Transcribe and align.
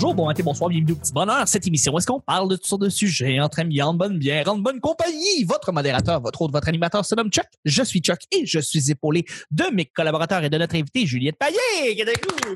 bonjour, 0.00 0.14
bon 0.14 0.26
matin, 0.26 0.44
bonsoir, 0.44 0.70
bienvenue 0.70 0.92
au 0.92 0.94
petit 0.94 1.12
bonheur. 1.12 1.48
Cette 1.48 1.66
émission, 1.66 1.98
est-ce 1.98 2.06
qu'on 2.06 2.20
parle 2.20 2.48
de 2.48 2.54
toutes 2.54 2.68
sortes 2.68 2.82
de 2.82 2.88
sujets 2.88 3.40
entre 3.40 3.58
amis, 3.58 3.82
en 3.82 3.94
bonne 3.94 4.16
bière, 4.16 4.48
en 4.48 4.56
bonne 4.56 4.78
compagnie? 4.78 5.42
Votre 5.44 5.72
modérateur, 5.72 6.20
votre 6.20 6.40
autre, 6.40 6.52
votre 6.52 6.68
animateur 6.68 7.04
se 7.04 7.16
nomme 7.16 7.30
Chuck. 7.30 7.46
Je 7.64 7.82
suis 7.82 7.98
Chuck 7.98 8.20
et 8.30 8.46
je 8.46 8.60
suis 8.60 8.92
épaulé 8.92 9.24
de 9.50 9.64
mes 9.74 9.86
collaborateurs 9.86 10.44
et 10.44 10.50
de 10.50 10.56
notre 10.56 10.76
invité, 10.76 11.04
Juliette 11.04 11.34
Payet. 11.36 11.96
qui 11.96 12.00
est 12.00 12.02
avec 12.02 12.24
nous? 12.24 12.54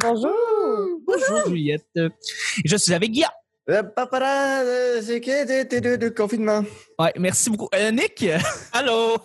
Bonjour. 0.00 0.30
Bonjour, 1.04 1.48
Juliette. 1.48 1.88
Et 1.96 2.08
je 2.64 2.76
suis 2.76 2.94
avec 2.94 3.10
Guillaume. 3.10 3.30
Euh, 3.68 3.82
papara, 3.82 4.60
euh, 4.62 5.02
c'est 5.02 5.20
que 5.20 5.96
de, 5.96 6.08
confinement. 6.10 6.62
Ouais, 7.00 7.12
merci 7.18 7.50
beaucoup. 7.50 7.68
Euh, 7.74 7.90
Nick? 7.90 8.24
Allô? 8.72 9.16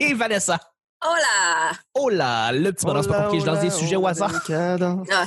Et 0.00 0.12
Vanessa? 0.12 0.60
Hola. 1.02 1.72
Oh 1.94 2.08
là, 2.08 2.52
le 2.52 2.72
petit 2.72 2.84
bonheur, 2.84 3.04
c'est 3.04 3.10
pas 3.10 3.22
compliqué, 3.22 3.40
je 3.40 3.46
lance 3.46 3.60
des 3.60 3.70
sujets 3.70 3.96
au 3.96 4.06
hasard. 4.06 4.32
Ah, 4.50 5.24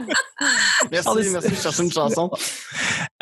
Merci, 0.90 1.30
merci, 1.30 1.48
je 1.50 1.60
cherchais 1.60 1.82
une 1.82 1.92
chanson. 1.92 2.30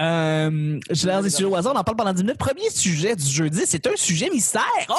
Euh, 0.00 0.78
je 0.91 1.09
lance 1.09 1.24
des 1.24 1.30
sujets 1.30 1.45
au 1.45 1.56
hasard, 1.56 1.73
on 1.74 1.78
en 1.78 1.84
parle 1.84 1.96
pendant 1.96 2.12
10 2.12 2.23
minutes. 2.23 2.38
Premier 2.38 2.70
sujet 2.70 3.16
du 3.16 3.27
jeudi, 3.27 3.62
c'est 3.66 3.84
un 3.86 3.96
sujet 3.96 4.30
mystère. 4.30 4.62
Oh! 4.88 4.95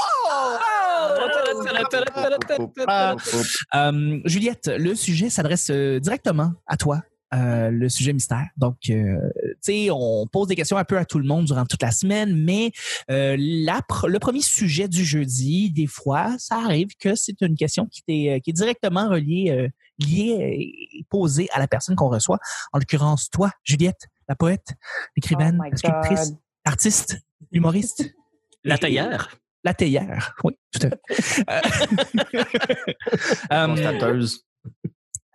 Euh, 3.75 4.19
Juliette, 4.25 4.69
le 4.77 4.95
sujet 4.95 5.29
s'adresse 5.29 5.69
euh, 5.69 5.99
directement 5.99 6.51
à 6.67 6.77
toi. 6.77 7.01
Euh, 7.33 7.69
le 7.69 7.89
sujet 7.89 8.13
mystère. 8.13 8.47
Donc, 8.57 8.77
euh, 8.89 9.17
tu 9.37 9.55
sais, 9.61 9.89
on 9.91 10.25
pose 10.27 10.47
des 10.47 10.55
questions 10.55 10.77
un 10.77 10.83
peu 10.83 10.97
à 10.97 11.05
tout 11.05 11.19
le 11.19 11.25
monde 11.25 11.45
durant 11.45 11.65
toute 11.65 11.81
la 11.83 11.91
semaine, 11.91 12.35
mais 12.35 12.71
euh, 13.11 13.35
la 13.39 13.79
pr- 13.81 14.07
le 14.07 14.19
premier 14.19 14.41
sujet 14.41 14.87
du 14.87 15.05
jeudi, 15.05 15.71
des 15.71 15.87
fois, 15.87 16.35
ça 16.39 16.55
arrive 16.57 16.87
que 16.99 17.15
c'est 17.15 17.41
une 17.41 17.55
question 17.55 17.85
qui, 17.87 18.29
euh, 18.29 18.39
qui 18.39 18.49
est 18.49 18.53
directement 18.53 19.09
reliée, 19.09 19.51
euh, 19.51 19.67
liée 19.99 20.71
et 20.91 21.05
posée 21.09 21.47
à 21.51 21.59
la 21.59 21.67
personne 21.67 21.95
qu'on 21.95 22.09
reçoit. 22.09 22.39
En 22.73 22.79
l'occurrence, 22.79 23.29
toi, 23.29 23.51
Juliette, 23.63 24.07
la 24.27 24.35
poète, 24.35 24.67
l'écrivaine, 25.15 25.59
Oh 25.63 25.69
God. 25.83 26.37
artiste, 26.65 27.17
humoriste. 27.51 28.03
La 28.65 28.77
taillère. 28.77 29.37
La 29.63 29.73
théière, 29.73 30.35
oui, 30.43 30.53
tout 30.71 30.87
à 30.87 30.89
fait. 31.13 31.43
Euh, 31.49 31.61
euh, 33.51 33.67
Constateuse. 33.67 34.45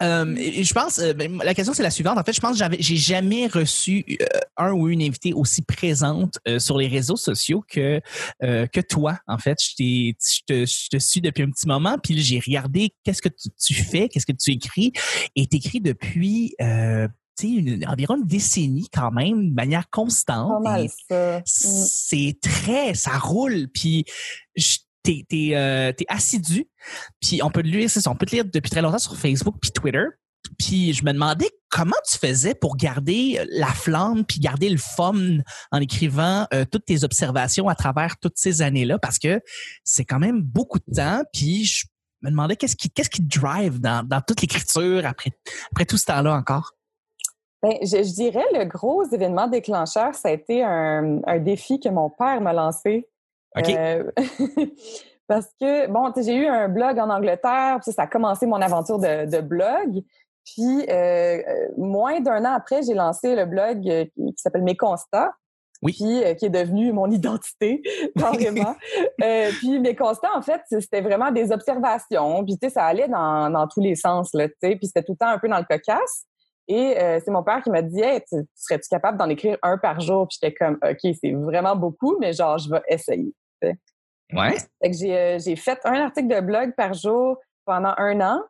Euh, 0.03 0.34
et- 0.37 0.64
je 0.64 0.75
pense, 0.75 0.98
euh, 0.98 1.12
ben, 1.12 1.39
la 1.42 1.55
question 1.55 1.73
c'est 1.75 1.83
la 1.83 1.91
suivante. 1.91 2.19
En 2.19 2.23
fait, 2.25 2.33
je 2.33 2.41
pense 2.41 2.59
que 2.59 2.64
j'ai 2.78 2.97
jamais 2.97 3.47
reçu 3.47 4.05
euh, 4.20 4.25
un 4.56 4.73
ou 4.73 4.89
une 4.89 5.03
invitée 5.03 5.33
aussi 5.33 5.62
présente 5.62 6.39
sur 6.59 6.78
les 6.78 6.89
réseaux 6.89 7.17
sociaux 7.17 7.64
que 7.69 8.00
que 8.41 8.81
toi. 8.81 9.19
En 9.27 9.39
fait, 9.39 9.59
je, 9.61 10.12
te, 10.47 10.67
je 10.67 10.89
te 10.89 10.97
suis 10.98 11.20
depuis 11.20 11.42
un 11.42 11.50
petit 11.50 11.67
moment, 11.67 11.97
puis 12.03 12.20
j'ai 12.22 12.39
regardé 12.45 12.92
qu'est-ce 13.05 13.22
que 13.22 13.28
tu, 13.28 13.48
tu 13.61 13.75
fais, 13.75 14.09
qu'est-ce 14.09 14.27
que 14.27 14.33
tu 14.33 14.53
écris, 14.53 14.92
et 15.37 15.47
t'écris 15.47 15.81
depuis 15.81 16.55
une- 17.42 17.84
environ 17.89 18.17
une 18.17 18.27
décennie 18.27 18.87
quand 18.92 19.11
même, 19.11 19.50
de 19.50 19.55
manière 19.55 19.91
constante. 19.91 20.62
Mm. 20.62 20.84
c'est 21.45 22.39
très, 22.41 22.95
ça 22.95 23.19
roule, 23.19 23.67
puis 23.75 24.05
je- 24.56 24.78
t'es 25.05 25.50
euh, 25.55 25.92
assidu, 26.08 26.66
puis 27.20 27.42
on 27.42 27.50
peut 27.50 27.62
te 27.62 27.69
lire, 27.69 27.91
ça, 27.91 28.10
on 28.10 28.16
peut 28.16 28.27
te 28.27 28.34
lire 28.34 28.44
depuis 28.44 28.70
très 28.70 28.83
longtemps 28.83 28.98
sur 28.98 29.16
Facebook 29.16 29.56
puis 29.60 29.70
Twitter. 29.70 30.05
Puis 30.58 30.92
je 30.92 31.05
me 31.05 31.12
demandais 31.12 31.50
comment 31.70 31.97
tu 32.10 32.19
faisais 32.19 32.55
pour 32.55 32.77
garder 32.77 33.41
la 33.50 33.69
flamme 33.69 34.25
puis 34.25 34.41
garder 34.41 34.69
le 34.69 34.77
fun 34.77 35.38
en 35.72 35.80
écrivant 35.80 36.47
euh, 36.52 36.64
toutes 36.70 36.84
tes 36.84 37.02
observations 37.02 37.69
à 37.69 37.75
travers 37.75 38.19
toutes 38.19 38.36
ces 38.36 38.62
années-là 38.62 38.98
parce 38.98 39.19
que 39.19 39.41
c'est 39.84 40.05
quand 40.05 40.19
même 40.19 40.42
beaucoup 40.42 40.78
de 40.78 40.94
temps 40.94 41.22
puis 41.32 41.64
je 41.64 41.86
me 42.22 42.30
demandais 42.30 42.56
qu'est-ce 42.56 42.77
qui 42.77 42.91
qu'est-ce 42.91 43.10
qui 43.10 43.27
te 43.27 43.38
drive 43.38 43.80
dans, 43.80 44.06
dans 44.06 44.20
toute 44.20 44.42
l'écriture 44.42 45.06
après 45.06 45.30
après 45.72 45.86
tout 45.86 45.97
ce 45.97 46.04
temps-là 46.04 46.34
encore? 46.34 46.72
Ben, 47.62 47.78
je, 47.81 48.03
je 48.03 48.12
dirais 48.12 48.44
le 48.53 48.66
gros 48.66 49.04
événement 49.10 49.48
déclencheur, 49.48 50.15
ça 50.15 50.28
a 50.28 50.32
été 50.32 50.62
un, 50.62 51.21
un 51.26 51.38
défi 51.38 51.81
que 51.81 51.88
mon 51.88 52.10
père 52.10 52.42
m'a 52.42 52.53
lancé. 52.53 53.09
Euh, 53.56 54.10
parce 55.28 55.47
que, 55.60 55.87
bon, 55.88 56.12
j'ai 56.16 56.34
eu 56.34 56.47
un 56.47 56.69
blog 56.69 56.98
en 56.98 57.10
Angleterre, 57.10 57.78
puis 57.82 57.92
ça 57.92 58.03
a 58.03 58.06
commencé 58.06 58.47
mon 58.47 58.60
aventure 58.60 58.98
de, 58.98 59.31
de 59.31 59.41
blog. 59.41 60.03
Puis, 60.44 60.87
euh, 60.88 60.92
euh, 60.92 61.69
moins 61.78 62.20
d'un 62.20 62.44
an 62.44 62.54
après, 62.54 62.82
j'ai 62.82 62.94
lancé 62.94 63.34
le 63.34 63.47
blog 63.47 63.88
euh, 63.88 64.04
qui, 64.04 64.34
s'appelle 64.37 64.62
Mes 64.62 64.76
constats. 64.76 65.32
Oui. 65.82 65.92
Puis, 65.92 66.25
euh, 66.25 66.34
qui 66.34 66.47
est 66.47 66.50
devenu 66.50 66.92
mon 66.92 67.10
identité, 67.10 67.82
carrément. 68.19 68.75
Euh, 69.22 69.50
puis, 69.59 69.78
mes 69.81 69.94
constats, 69.94 70.34
en 70.34 70.42
fait, 70.42 70.60
c'était 70.69 71.00
vraiment 71.00 71.31
des 71.31 71.53
observations. 71.53 72.44
Puis, 72.44 72.59
tu 72.59 72.69
sais, 72.69 72.75
ça 72.75 72.84
allait 72.84 73.09
dans, 73.09 73.50
dans 73.50 73.66
tous 73.66 73.81
les 73.81 73.94
sens, 73.94 74.31
là, 74.34 74.48
tu 74.48 74.54
sais. 74.62 74.76
Puis, 74.76 74.86
c'était 74.86 75.03
tout 75.03 75.12
le 75.12 75.19
temps 75.19 75.28
un 75.28 75.38
peu 75.38 75.48
dans 75.48 75.59
le 75.59 75.65
cocasse. 75.65 76.26
Et 76.66 76.98
euh, 76.98 77.21
c'est 77.22 77.31
mon 77.31 77.42
père 77.42 77.62
qui 77.62 77.71
m'a 77.71 77.82
dit 77.82 78.00
hey, 78.00 78.21
tu, 78.21 78.36
tu 78.36 78.47
serais-tu 78.54 78.88
capable 78.88 79.19
d'en 79.19 79.28
écrire 79.28 79.59
un 79.62 79.76
par 79.76 80.00
jour? 80.00 80.26
Puis 80.26 80.38
j'étais 80.41 80.54
comme 80.54 80.78
OK, 80.82 81.15
c'est 81.22 81.32
vraiment 81.32 81.76
beaucoup, 81.76 82.16
mais 82.19 82.32
genre, 82.32 82.56
je 82.59 82.71
vais 82.71 82.81
essayer. 82.88 83.34
Ouais. 84.32 84.56
Fait 84.82 84.91
que 84.91 84.97
j'ai, 84.97 85.16
euh, 85.16 85.38
j'ai 85.38 85.56
fait 85.56 85.78
un 85.84 85.94
article 85.94 86.28
de 86.28 86.41
blog 86.41 86.72
par 86.76 86.92
jour 86.94 87.36
pendant 87.64 87.94
un 87.98 88.20
an. 88.20 88.41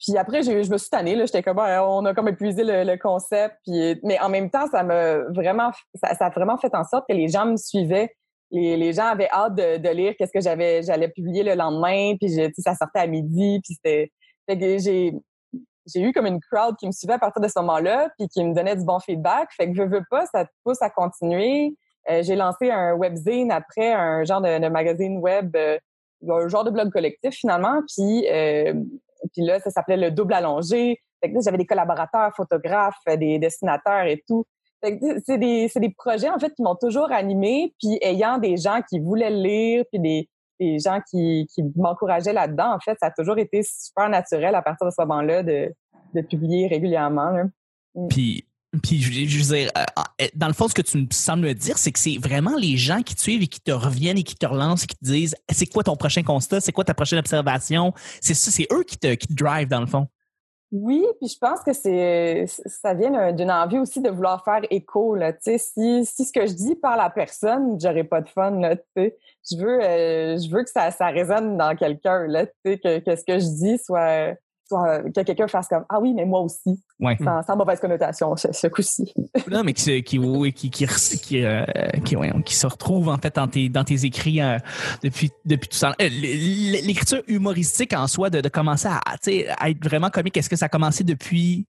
Puis 0.00 0.16
après, 0.16 0.42
j'ai, 0.42 0.62
je 0.62 0.70
me 0.70 0.78
suis 0.78 0.90
tannée. 0.90 1.16
Là, 1.16 1.26
j'étais 1.26 1.42
comme, 1.42 1.58
Ouais, 1.58 1.76
on 1.80 2.04
a 2.04 2.14
comme 2.14 2.28
épuisé 2.28 2.62
le, 2.64 2.84
le 2.84 2.96
concept. 2.96 3.56
Puis, 3.66 3.98
mais 4.04 4.18
en 4.20 4.28
même 4.28 4.48
temps, 4.50 4.66
ça 4.70 4.82
m'a 4.82 5.18
vraiment, 5.34 5.70
ça, 5.94 6.14
ça 6.14 6.26
a 6.26 6.30
vraiment 6.30 6.56
fait 6.56 6.74
en 6.74 6.84
sorte 6.84 7.04
que 7.08 7.14
les 7.14 7.28
gens 7.28 7.46
me 7.46 7.56
suivaient. 7.56 8.14
Les, 8.50 8.76
les 8.76 8.92
gens 8.92 9.06
avaient 9.06 9.28
hâte 9.30 9.54
de, 9.56 9.76
de 9.76 9.88
lire 9.90 10.14
qu'est-ce 10.16 10.32
que 10.32 10.40
j'avais, 10.40 10.82
j'allais 10.82 11.08
publier 11.08 11.42
le 11.42 11.54
lendemain. 11.54 12.14
Puis 12.20 12.28
je- 12.28 12.50
ça 12.62 12.74
sortait 12.74 13.00
à 13.00 13.06
midi. 13.06 13.60
Puis 13.62 13.74
c'était, 13.74 14.10
fait 14.48 14.58
que 14.58 14.78
j'ai, 14.78 15.12
j'ai 15.86 16.00
eu 16.00 16.12
comme 16.12 16.26
une 16.26 16.40
crowd 16.50 16.76
qui 16.76 16.86
me 16.86 16.92
suivait 16.92 17.14
à 17.14 17.18
partir 17.18 17.42
de 17.42 17.48
ce 17.48 17.58
moment-là, 17.58 18.08
puis 18.18 18.28
qui 18.28 18.42
me 18.44 18.54
donnait 18.54 18.76
du 18.76 18.84
bon 18.84 19.00
feedback. 19.00 19.48
Fait 19.56 19.66
que 19.70 19.74
je 19.76 19.82
veux 19.82 20.02
pas, 20.10 20.26
ça 20.26 20.44
te 20.44 20.50
pousse 20.64 20.80
à 20.80 20.90
continuer. 20.90 21.74
Euh, 22.10 22.22
j'ai 22.22 22.36
lancé 22.36 22.70
un 22.70 22.94
webzine 22.94 23.50
après, 23.52 23.92
un 23.92 24.24
genre 24.24 24.40
de, 24.40 24.68
magazine 24.68 25.18
web, 25.18 25.54
euh, 25.56 25.78
un 26.28 26.48
genre 26.48 26.64
de 26.64 26.70
blog 26.70 26.90
collectif 26.90 27.34
finalement. 27.34 27.80
Puis, 27.94 28.26
euh, 28.30 28.74
puis 29.32 29.42
là, 29.42 29.60
ça 29.60 29.70
s'appelait 29.70 29.96
le 29.96 30.10
double 30.10 30.34
allongé. 30.34 31.00
Fait 31.20 31.32
que 31.32 31.38
j'avais 31.42 31.58
des 31.58 31.66
collaborateurs, 31.66 32.32
photographes, 32.36 33.00
euh, 33.08 33.16
des 33.16 33.38
dessinateurs 33.38 34.06
et 34.06 34.22
tout. 34.26 34.44
C'est 34.82 35.38
des, 35.38 35.68
c'est 35.68 35.80
des 35.80 35.90
projets 35.90 36.30
en 36.30 36.38
fait 36.38 36.54
qui 36.54 36.62
m'ont 36.62 36.76
toujours 36.76 37.10
animé, 37.10 37.74
puis 37.80 37.98
ayant 38.00 38.38
des 38.38 38.56
gens 38.56 38.80
qui 38.88 39.00
voulaient 39.00 39.30
lire, 39.30 39.84
puis 39.90 39.98
des, 40.00 40.28
des 40.60 40.78
gens 40.78 41.00
qui, 41.10 41.48
qui 41.52 41.64
m'encourageaient 41.74 42.32
là-dedans. 42.32 42.76
En 42.76 42.78
fait, 42.78 42.96
ça 43.00 43.06
a 43.06 43.10
toujours 43.10 43.38
été 43.38 43.62
super 43.64 44.08
naturel 44.08 44.54
à 44.54 44.62
partir 44.62 44.86
de 44.86 44.92
ce 44.92 45.02
moment-là 45.02 45.42
de, 45.42 45.74
de 46.14 46.20
publier 46.20 46.68
régulièrement. 46.68 47.30
là. 47.30 47.44
Puis, 48.08 48.47
puis 48.82 49.00
je, 49.00 49.38
veux 49.38 49.56
dire, 49.56 49.70
euh, 49.78 50.26
dans 50.34 50.46
le 50.46 50.52
fond, 50.52 50.68
ce 50.68 50.74
que 50.74 50.82
tu 50.82 50.98
me 50.98 51.06
sembles 51.10 51.54
dire, 51.54 51.78
c'est 51.78 51.90
que 51.90 51.98
c'est 51.98 52.18
vraiment 52.18 52.56
les 52.56 52.76
gens 52.76 53.02
qui 53.02 53.14
te 53.14 53.20
suivent 53.22 53.42
et 53.42 53.46
qui 53.46 53.60
te 53.60 53.70
reviennent 53.72 54.18
et 54.18 54.22
qui 54.22 54.36
te 54.36 54.46
relancent 54.46 54.84
et 54.84 54.86
qui 54.86 54.96
te 54.96 55.04
disent 55.04 55.34
c'est 55.50 55.66
quoi 55.66 55.82
ton 55.82 55.96
prochain 55.96 56.22
constat, 56.22 56.60
c'est 56.60 56.72
quoi 56.72 56.84
ta 56.84 56.94
prochaine 56.94 57.18
observation. 57.18 57.94
C'est 58.20 58.34
ça, 58.34 58.50
c'est 58.50 58.66
eux 58.70 58.84
qui 58.84 58.98
te, 58.98 59.14
qui 59.14 59.32
drive 59.32 59.68
dans 59.68 59.80
le 59.80 59.86
fond. 59.86 60.06
Oui, 60.70 61.02
puis 61.18 61.30
je 61.30 61.38
pense 61.38 61.60
que 61.60 61.72
c'est 61.72 62.44
ça 62.46 62.92
vient 62.92 63.10
d'un- 63.10 63.32
d'une 63.32 63.50
envie 63.50 63.78
aussi 63.78 64.02
de 64.02 64.10
vouloir 64.10 64.44
faire 64.44 64.60
écho 64.70 65.14
là, 65.14 65.32
tu 65.32 65.38
sais, 65.44 65.56
si 65.56 66.04
si 66.04 66.26
ce 66.26 66.32
que 66.32 66.46
je 66.46 66.52
dis 66.52 66.74
parle 66.74 67.00
à 67.00 67.08
personne, 67.08 67.80
j'aurais 67.80 68.04
pas 68.04 68.20
de 68.20 68.28
fun 68.28 68.50
là, 68.60 68.76
tu 68.76 68.82
sais. 68.94 69.16
Je 69.50 69.56
veux 69.56 69.82
euh, 69.82 70.36
je 70.36 70.50
veux 70.50 70.62
que 70.62 70.70
ça 70.70 70.90
ça 70.90 71.06
résonne 71.06 71.56
dans 71.56 71.74
quelqu'un 71.74 72.26
là, 72.26 72.44
tu 72.44 72.52
sais 72.66 72.78
que, 72.78 72.98
que 72.98 73.16
ce 73.16 73.24
que 73.24 73.38
je 73.38 73.46
dis 73.46 73.78
soit 73.78 74.34
que 74.70 75.22
quelqu'un 75.22 75.48
fasse 75.48 75.68
comme 75.68 75.84
ah 75.88 75.98
oui, 76.00 76.12
mais 76.14 76.24
moi 76.24 76.40
aussi. 76.40 76.82
Ouais. 77.00 77.16
Sans, 77.22 77.42
sans 77.42 77.56
mauvaise 77.56 77.80
connotation 77.80 78.36
ce, 78.36 78.48
ce 78.52 78.66
coup-ci. 78.66 79.12
Non, 79.50 79.62
mais 79.64 79.72
qui, 79.72 79.82
se- 79.82 80.00
qui, 80.00 80.18
qui, 80.52 80.70
qui, 80.70 80.86
qui, 81.20 81.44
euh, 81.44 81.64
qui, 82.04 82.16
ouais, 82.16 82.32
qui 82.44 82.54
se 82.54 82.66
retrouve 82.66 83.08
en 83.08 83.18
fait 83.18 83.34
dans 83.36 83.48
tes, 83.48 83.68
dans 83.68 83.84
tes 83.84 84.04
écrits 84.04 84.40
euh, 84.40 84.58
depuis, 85.02 85.30
depuis 85.44 85.68
tout 85.68 85.76
ça. 85.76 85.94
Euh, 86.00 86.08
L'écriture 86.08 87.22
humoristique 87.28 87.92
en 87.94 88.06
soi, 88.06 88.30
de, 88.30 88.40
de 88.40 88.48
commencer 88.48 88.88
à, 88.88 89.68
être 89.68 89.84
vraiment 89.84 90.10
comique, 90.10 90.36
est-ce 90.36 90.48
que 90.50 90.56
ça 90.56 90.66
a 90.66 90.68
commencé 90.68 91.04
depuis 91.04 91.66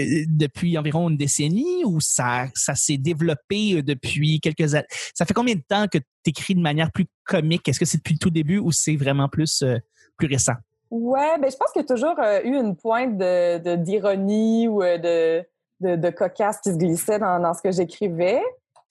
euh, 0.00 0.24
depuis 0.28 0.78
environ 0.78 1.08
une 1.10 1.16
décennie 1.16 1.84
ou 1.84 2.00
ça, 2.00 2.46
ça 2.54 2.74
s'est 2.74 2.98
développé 2.98 3.74
euh, 3.74 3.82
depuis 3.82 4.40
quelques 4.40 4.74
années? 4.74 4.86
Ça 5.14 5.26
fait 5.26 5.34
combien 5.34 5.54
de 5.54 5.62
temps 5.68 5.86
que 5.86 5.98
tu 5.98 6.30
écris 6.30 6.54
de 6.54 6.60
manière 6.60 6.92
plus 6.92 7.06
comique? 7.24 7.68
Est-ce 7.68 7.80
que 7.80 7.84
c'est 7.84 7.98
depuis 7.98 8.14
le 8.14 8.18
tout 8.18 8.30
début 8.30 8.58
ou 8.58 8.70
c'est 8.72 8.96
vraiment 8.96 9.28
plus, 9.28 9.62
euh, 9.62 9.76
plus 10.16 10.28
récent? 10.28 10.54
Ouais, 10.90 11.38
ben 11.38 11.50
je 11.50 11.56
pense 11.56 11.70
qu'il 11.72 11.82
y 11.82 11.84
a 11.84 11.88
toujours 11.88 12.18
euh, 12.18 12.40
eu 12.44 12.56
une 12.56 12.76
pointe 12.76 13.16
de 13.18 13.58
de- 13.58 13.76
d'ironie 13.76 14.68
ou 14.68 14.82
euh, 14.82 14.96
de, 14.98 15.44
de 15.86 15.96
de 15.96 16.10
cocasse 16.10 16.60
qui 16.60 16.72
se 16.72 16.76
glissait 16.78 17.18
dans, 17.18 17.38
dans 17.40 17.54
ce 17.54 17.62
que 17.62 17.70
j'écrivais. 17.70 18.42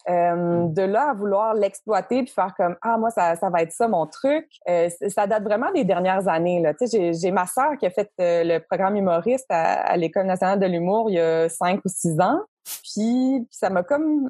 Euh, 0.09 0.67
de 0.67 0.83
là 0.83 1.09
à 1.09 1.13
vouloir 1.13 1.53
l'exploiter 1.53 2.23
puis 2.23 2.31
faire 2.31 2.53
comme 2.55 2.77
ah 2.81 2.97
moi 2.97 3.09
ça, 3.09 3.35
ça 3.35 3.49
va 3.49 3.61
être 3.61 3.73
ça 3.73 3.89
mon 3.89 4.07
truc 4.07 4.47
euh, 4.69 4.87
ça 5.09 5.27
date 5.27 5.43
vraiment 5.43 5.69
des 5.73 5.83
dernières 5.83 6.29
années 6.29 6.61
là 6.61 6.73
tu 6.73 6.87
sais 6.87 7.11
j'ai, 7.11 7.31
ma 7.31 7.45
sœur 7.45 7.75
qui 7.77 7.85
a 7.85 7.89
fait 7.89 8.09
euh, 8.21 8.43
le 8.45 8.59
programme 8.59 8.95
humoriste 8.95 9.47
à, 9.49 9.81
à 9.81 9.97
l'école 9.97 10.27
nationale 10.27 10.61
de 10.61 10.65
l'humour 10.65 11.09
il 11.09 11.15
y 11.15 11.19
a 11.19 11.49
cinq 11.49 11.81
ou 11.83 11.89
six 11.89 12.17
ans 12.21 12.39
puis, 12.63 13.41
puis 13.41 13.47
ça 13.51 13.69
m'a 13.69 13.83
comme 13.83 14.29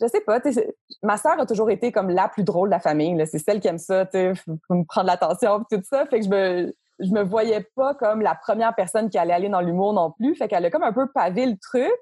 je 0.00 0.06
sais 0.06 0.20
pas, 0.20 0.40
ma 1.02 1.16
sœur 1.16 1.40
a 1.40 1.46
toujours 1.46 1.70
été 1.70 1.90
comme 1.90 2.10
la 2.10 2.28
plus 2.28 2.44
drôle 2.44 2.68
de 2.68 2.74
la 2.74 2.78
famille. 2.80 3.20
C'est 3.26 3.38
celle 3.40 3.58
qui 3.60 3.66
aime 3.66 3.78
ça, 3.78 4.06
tu 4.06 4.12
sais, 4.12 4.32
me 4.70 4.84
prendre 4.84 5.08
l'attention 5.08 5.64
tout 5.70 5.82
ça. 5.82 6.06
Fait 6.06 6.20
que 6.20 6.24
je 6.24 6.30
me, 6.30 6.74
je 6.98 7.10
me 7.10 7.22
voyais 7.22 7.66
pas 7.76 7.94
comme 7.94 8.20
la 8.20 8.34
première 8.34 8.74
personne 8.74 9.10
qui 9.10 9.18
allait 9.18 9.34
aller 9.34 9.48
dans 9.48 9.60
l'humour 9.60 9.92
non 9.92 10.12
plus. 10.12 10.34
Fait 10.36 10.48
qu'elle 10.48 10.64
a 10.64 10.70
comme 10.70 10.82
un 10.82 10.92
peu 10.92 11.06
pavé 11.12 11.46
le 11.46 11.56
truc. 11.56 12.00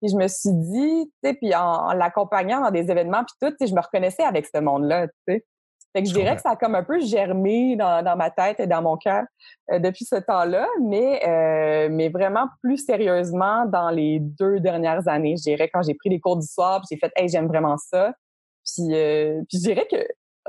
Puis 0.00 0.10
je 0.10 0.16
me 0.16 0.28
suis 0.28 0.52
dit, 0.52 1.10
tu 1.22 1.28
sais, 1.28 1.34
puis 1.34 1.54
en, 1.54 1.60
en 1.60 1.92
l'accompagnant 1.92 2.60
dans 2.60 2.70
des 2.70 2.90
événements, 2.90 3.24
puis 3.24 3.34
tout, 3.40 3.50
tu 3.50 3.56
sais, 3.60 3.66
je 3.66 3.74
me 3.74 3.80
reconnaissais 3.80 4.22
avec 4.22 4.46
ce 4.46 4.60
monde-là, 4.60 5.08
tu 5.08 5.14
sais. 5.28 5.44
Fait 5.94 6.02
que 6.02 6.08
je 6.08 6.14
dirais 6.14 6.36
que 6.36 6.42
ça 6.42 6.50
a 6.50 6.56
comme 6.56 6.74
un 6.74 6.82
peu 6.82 7.00
germé 7.00 7.74
dans, 7.76 8.04
dans 8.04 8.16
ma 8.16 8.30
tête 8.30 8.60
et 8.60 8.66
dans 8.66 8.82
mon 8.82 8.96
cœur 8.96 9.24
euh, 9.72 9.78
depuis 9.78 10.04
ce 10.04 10.16
temps-là, 10.16 10.66
mais 10.82 11.26
euh, 11.26 11.88
mais 11.90 12.10
vraiment 12.10 12.46
plus 12.62 12.76
sérieusement 12.76 13.64
dans 13.64 13.88
les 13.88 14.20
deux 14.20 14.60
dernières 14.60 15.08
années, 15.08 15.36
je 15.38 15.44
dirais 15.44 15.70
quand 15.72 15.82
j'ai 15.82 15.94
pris 15.94 16.10
les 16.10 16.20
cours 16.20 16.36
du 16.36 16.46
soir, 16.46 16.82
j'ai 16.90 16.98
fait, 16.98 17.10
hey, 17.16 17.28
j'aime 17.28 17.48
vraiment 17.48 17.78
ça. 17.78 18.12
Puis 18.64 18.94
euh, 18.94 19.40
puis 19.48 19.58
je 19.58 19.62
dirais 19.62 19.88
que 19.90 19.96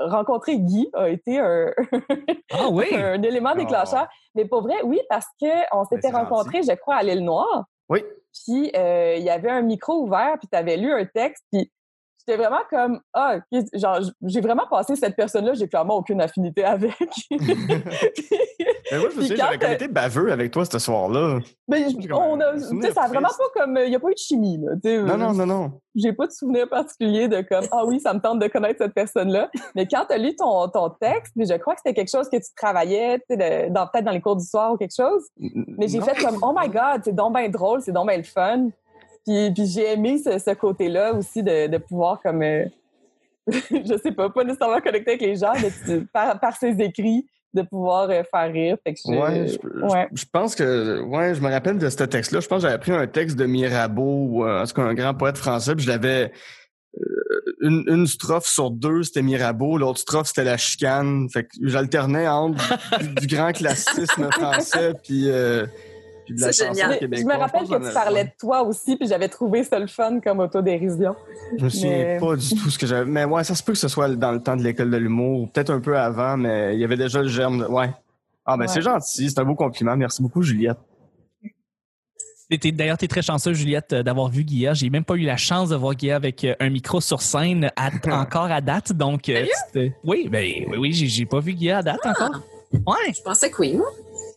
rencontrer 0.00 0.58
Guy 0.58 0.88
a 0.94 1.08
été 1.08 1.38
un, 1.38 1.72
Ah 2.52 2.68
oui? 2.70 2.86
un 2.92 3.22
élément 3.22 3.54
déclencheur. 3.54 4.08
Mais 4.34 4.44
pour 4.44 4.62
vrai, 4.62 4.76
oui, 4.84 5.00
parce 5.08 5.26
que 5.40 5.46
on 5.72 5.84
s'était 5.84 6.10
Ben, 6.10 6.10
c'est 6.10 6.16
rencontrés, 6.16 6.62
je 6.62 6.72
crois, 6.72 6.96
à 6.96 7.02
l'île 7.02 7.24
Noire. 7.24 7.64
Oui. 7.88 8.04
Puis 8.44 8.70
euh, 8.76 9.16
il 9.16 9.24
y 9.24 9.30
avait 9.30 9.50
un 9.50 9.62
micro 9.62 10.02
ouvert, 10.02 10.36
puis 10.38 10.48
tu 10.50 10.56
avais 10.56 10.76
lu 10.76 10.92
un 10.92 11.04
texte, 11.04 11.44
puis 11.52 11.70
j'étais 12.30 12.42
vraiment 12.42 12.62
comme 12.68 13.00
ah, 13.12 13.38
genre 13.74 14.00
j'ai 14.22 14.40
vraiment 14.40 14.66
passé 14.70 14.96
cette 14.96 15.16
personne-là, 15.16 15.54
j'ai 15.54 15.68
clairement 15.68 15.96
aucune 15.96 16.20
affinité 16.20 16.64
avec. 16.64 16.94
Mais 18.92 18.98
moi, 18.98 19.08
je 19.10 19.16
me 19.16 19.20
Puis 19.20 19.28
souviens, 19.28 19.44
j'avais 19.46 19.58
comme 19.58 19.72
été 19.72 19.88
baveux 19.88 20.32
avec 20.32 20.50
toi 20.50 20.64
ce 20.64 20.78
soir-là. 20.78 21.38
Mais 21.68 21.86
J'ai 21.90 22.08
comme 22.08 22.18
on 22.22 22.40
a, 22.40 22.58
ça 22.92 23.02
a 23.02 23.08
vraiment 23.08 23.28
pas 23.28 23.60
comme, 23.60 23.78
il 23.84 23.92
y 23.92 23.94
a 23.94 24.00
pas 24.00 24.08
eu 24.08 24.14
de 24.14 24.18
chimie 24.18 24.58
là. 24.58 24.72
sais, 24.82 24.98
Non, 25.02 25.14
euh, 25.14 25.16
non, 25.16 25.32
non, 25.32 25.46
non. 25.46 25.72
J'ai 25.94 26.12
pas 26.12 26.26
de 26.26 26.32
souvenir 26.32 26.68
particulier 26.68 27.28
de 27.28 27.40
comme 27.42 27.64
ah 27.70 27.84
oui, 27.84 28.00
ça 28.00 28.12
me 28.14 28.20
tente 28.20 28.40
de 28.40 28.48
connaître 28.48 28.78
cette 28.78 28.94
personne-là. 28.94 29.50
Mais 29.74 29.86
quand 29.86 30.04
tu 30.08 30.14
as 30.14 30.18
lu 30.18 30.34
ton, 30.34 30.68
ton 30.68 30.90
texte, 30.90 31.32
puis 31.36 31.46
je 31.46 31.54
crois 31.54 31.74
que 31.74 31.80
c'était 31.84 31.94
quelque 31.94 32.10
chose 32.10 32.28
que 32.28 32.36
tu 32.36 32.52
travaillais, 32.56 33.22
dans 33.28 33.86
peut-être 33.86 34.04
dans 34.04 34.10
les 34.12 34.20
cours 34.20 34.36
du 34.36 34.44
soir 34.44 34.72
ou 34.72 34.76
quelque 34.76 34.94
chose. 34.96 35.24
Mais 35.38 35.86
j'ai 35.88 35.98
Non. 35.98 36.04
fait 36.06 36.24
comme 36.24 36.38
oh 36.42 36.52
my 36.56 36.68
god, 36.68 37.02
c'est 37.04 37.14
donc 37.14 37.36
bien 37.36 37.48
drôle, 37.48 37.82
c'est 37.82 37.92
donc 37.92 38.08
bien 38.08 38.16
le 38.16 38.22
fun. 38.24 38.68
Puis, 39.26 39.52
puis 39.52 39.66
j'ai 39.66 39.92
aimé 39.92 40.18
ce, 40.18 40.38
ce 40.38 40.54
côté-là 40.54 41.14
aussi 41.14 41.42
de, 41.42 41.66
de 41.66 41.78
pouvoir 41.78 42.20
comme 42.22 42.42
euh, 42.42 42.64
je 43.50 43.98
sais 44.02 44.12
pas, 44.12 44.30
pas 44.30 44.44
nécessairement 44.44 44.80
connecter 44.80 45.12
avec 45.12 45.22
les 45.22 45.36
gens, 45.36 45.52
mais 45.60 46.00
par, 46.12 46.38
par 46.40 46.56
ses 46.56 46.80
écrits, 46.80 47.26
de 47.52 47.62
pouvoir 47.62 48.08
euh, 48.10 48.22
faire 48.30 48.52
rire. 48.52 48.76
Fait 48.84 48.94
que 48.94 49.00
je, 49.04 49.10
Ouais, 49.10 49.48
je, 49.48 49.92
ouais. 49.92 50.08
je 50.12 50.24
pense 50.32 50.54
que 50.54 51.00
ouais, 51.02 51.34
je 51.34 51.40
me 51.40 51.50
rappelle 51.50 51.78
de 51.78 51.88
ce 51.88 52.04
texte-là. 52.04 52.40
Je 52.40 52.46
pense 52.46 52.62
que 52.62 52.68
j'avais 52.68 52.78
pris 52.78 52.92
un 52.92 53.06
texte 53.08 53.36
de 53.36 53.44
Mirabeau, 53.44 54.46
euh, 54.46 54.62
en 54.62 54.66
tout 54.66 54.74
cas 54.74 54.82
un 54.82 54.94
grand 54.94 55.14
poète 55.14 55.36
français, 55.36 55.74
puis 55.74 55.84
je 55.84 55.90
l'avais 55.90 56.30
une, 57.60 57.84
une 57.88 58.06
strophe 58.06 58.46
sur 58.46 58.70
deux, 58.70 59.02
c'était 59.02 59.22
Mirabeau, 59.22 59.78
l'autre 59.78 59.98
strophe 59.98 60.28
c'était 60.28 60.44
la 60.44 60.56
chicane. 60.56 61.28
Fait 61.30 61.44
que 61.44 61.50
j'alternais 61.62 62.26
entre 62.26 62.62
du, 62.98 63.26
du 63.26 63.34
grand 63.34 63.52
classicisme 63.52 64.30
français 64.30 64.94
puis, 65.02 65.28
euh, 65.28 65.66
puis 66.32 66.36
de 66.36 66.40
la 66.46 66.52
C'est 66.52 66.66
chanson 66.66 66.80
génial. 66.80 66.98
Québécoise. 66.98 67.20
je 67.22 67.26
me 67.26 67.40
rappelle 67.40 67.68
que 67.68 67.86
tu 67.88 67.92
parlais 67.94 68.24
de 68.24 68.30
toi 68.38 68.62
aussi, 68.62 68.96
puis 68.96 69.06
j'avais 69.08 69.28
trouvé 69.28 69.64
ça 69.64 69.78
le 69.78 69.86
fun 69.86 70.20
comme 70.20 70.40
autodérision. 70.40 71.14
Je 71.58 71.64
me 71.64 71.68
souviens 71.68 71.90
mais- 71.90 72.18
pas 72.20 72.36
du 72.36 72.48
tout 72.48 72.70
ce 72.70 72.78
que 72.78 72.86
j'avais. 72.86 73.04
Mais 73.04 73.24
ouais, 73.24 73.44
ça 73.44 73.54
se 73.54 73.62
peut 73.62 73.72
que 73.72 73.78
ce 73.78 73.88
soit 73.88 74.08
dans 74.08 74.32
le 74.32 74.40
temps 74.42 74.56
de 74.56 74.62
l'école 74.62 74.90
de 74.90 74.96
l'humour, 74.96 75.42
ou 75.42 75.46
peut-être 75.46 75.70
un 75.70 75.80
peu 75.80 75.98
avant, 75.98 76.36
mais 76.36 76.74
il 76.74 76.80
y 76.80 76.84
avait 76.84 76.96
déjà 76.96 77.22
le 77.22 77.28
germe 77.28 77.58
de. 77.60 77.66
Ouais. 77.66 77.90
Ah 78.46 78.56
ben 78.56 78.62
Ouais. 78.62 78.68
c'est 78.68 78.82
gentil, 78.82 79.30
c'est 79.30 79.38
un 79.38 79.44
beau 79.44 79.54
compliment. 79.54 79.96
Merci 79.96 80.22
beaucoup, 80.22 80.42
Juliette. 80.42 80.78
D'ailleurs, 82.74 82.98
tu 82.98 83.04
es 83.04 83.08
très 83.08 83.22
chanceux, 83.22 83.52
Juliette, 83.52 83.92
euh, 83.92 84.02
d'avoir 84.02 84.28
vu 84.28 84.42
Guilla. 84.42 84.74
J'ai 84.74 84.90
même 84.90 85.04
pas 85.04 85.14
eu 85.14 85.20
la 85.22 85.36
chance 85.36 85.68
de 85.68 85.76
voir 85.76 85.94
Guilla 85.94 86.16
avec 86.16 86.42
euh, 86.42 86.54
un 86.58 86.68
micro 86.68 87.00
sur 87.00 87.22
scène 87.22 87.70
à- 87.76 87.90
encore 88.20 88.50
à 88.50 88.60
date. 88.60 88.92
Donc, 88.92 89.28
euh, 89.28 89.46
oui, 90.02 90.28
ben, 90.28 90.42
oui, 90.68 90.76
oui, 90.76 90.92
j'ai- 90.92 91.06
j'ai 91.06 91.26
pas 91.26 91.38
vu 91.38 91.52
Guilla 91.52 91.78
à 91.78 91.82
date 91.82 92.04
encore. 92.04 92.40
Ouais, 92.72 93.12
Je 93.16 93.22
pensais 93.22 93.50
que 93.50 93.60
oui, 93.60 93.74
moi. 93.76 93.86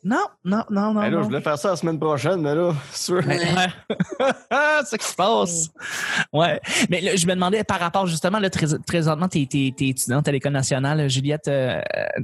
Non, 0.04 0.26
non, 0.44 0.64
non, 0.70 0.94
non. 0.94 1.02
Ben 1.02 1.02
là, 1.04 1.10
non. 1.12 1.20
je 1.24 1.28
voulais 1.28 1.42
faire 1.42 1.58
ça 1.58 1.70
la 1.70 1.76
semaine 1.76 2.00
prochaine, 2.00 2.42
mais 2.42 2.54
là, 2.56 2.74
sûr. 2.94 3.26
Ouais. 3.26 3.38
c'est 4.86 4.86
ce 4.86 4.96
qui 4.98 5.08
se 5.08 5.16
passe. 5.16 5.70
Ouais. 6.32 6.60
Mais 6.90 7.02
là, 7.02 7.16
je 7.16 7.26
me 7.28 7.34
demandais 7.34 7.64
par 7.64 7.80
rapport 7.80 8.06
justement, 8.08 8.40
là, 8.40 8.50
très- 8.50 8.78
présentement, 8.86 9.28
tu 9.28 9.40
es, 9.40 9.68
étudiante 9.80 10.28
à 10.28 10.32
l'École 10.32 10.54
nationale, 10.54 11.10
Juliette, 11.10 11.48
euh, 11.48 11.80
euh, 11.98 12.22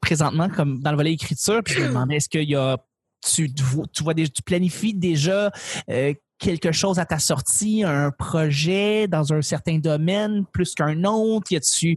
présentement, 0.00 0.48
comme 0.48 0.80
dans 0.80 0.90
le 0.90 0.96
volet 0.96 1.12
écriture, 1.12 1.60
puis 1.64 1.74
je 1.74 1.80
me 1.82 1.88
demandais, 1.88 2.16
est-ce 2.16 2.28
qu'il 2.28 2.48
y 2.48 2.56
a, 2.56 2.76
tu, 3.24 3.52
tu 3.54 3.62
vois, 3.62 3.84
tu 3.92 4.02
vois 4.02 4.14
déjà- 4.14 4.30
tu 4.30 4.42
planifies 4.42 4.94
déjà 4.94 5.50
euh, 5.90 6.12
quelque 6.42 6.72
chose 6.72 6.98
à 6.98 7.04
ta 7.06 7.18
sortie, 7.18 7.84
un 7.84 8.10
projet 8.10 9.06
dans 9.06 9.32
un 9.32 9.42
certain 9.42 9.78
domaine 9.78 10.44
plus 10.52 10.74
qu'un 10.74 11.04
autre? 11.04 11.52
Y 11.52 11.56
a-tu, 11.56 11.96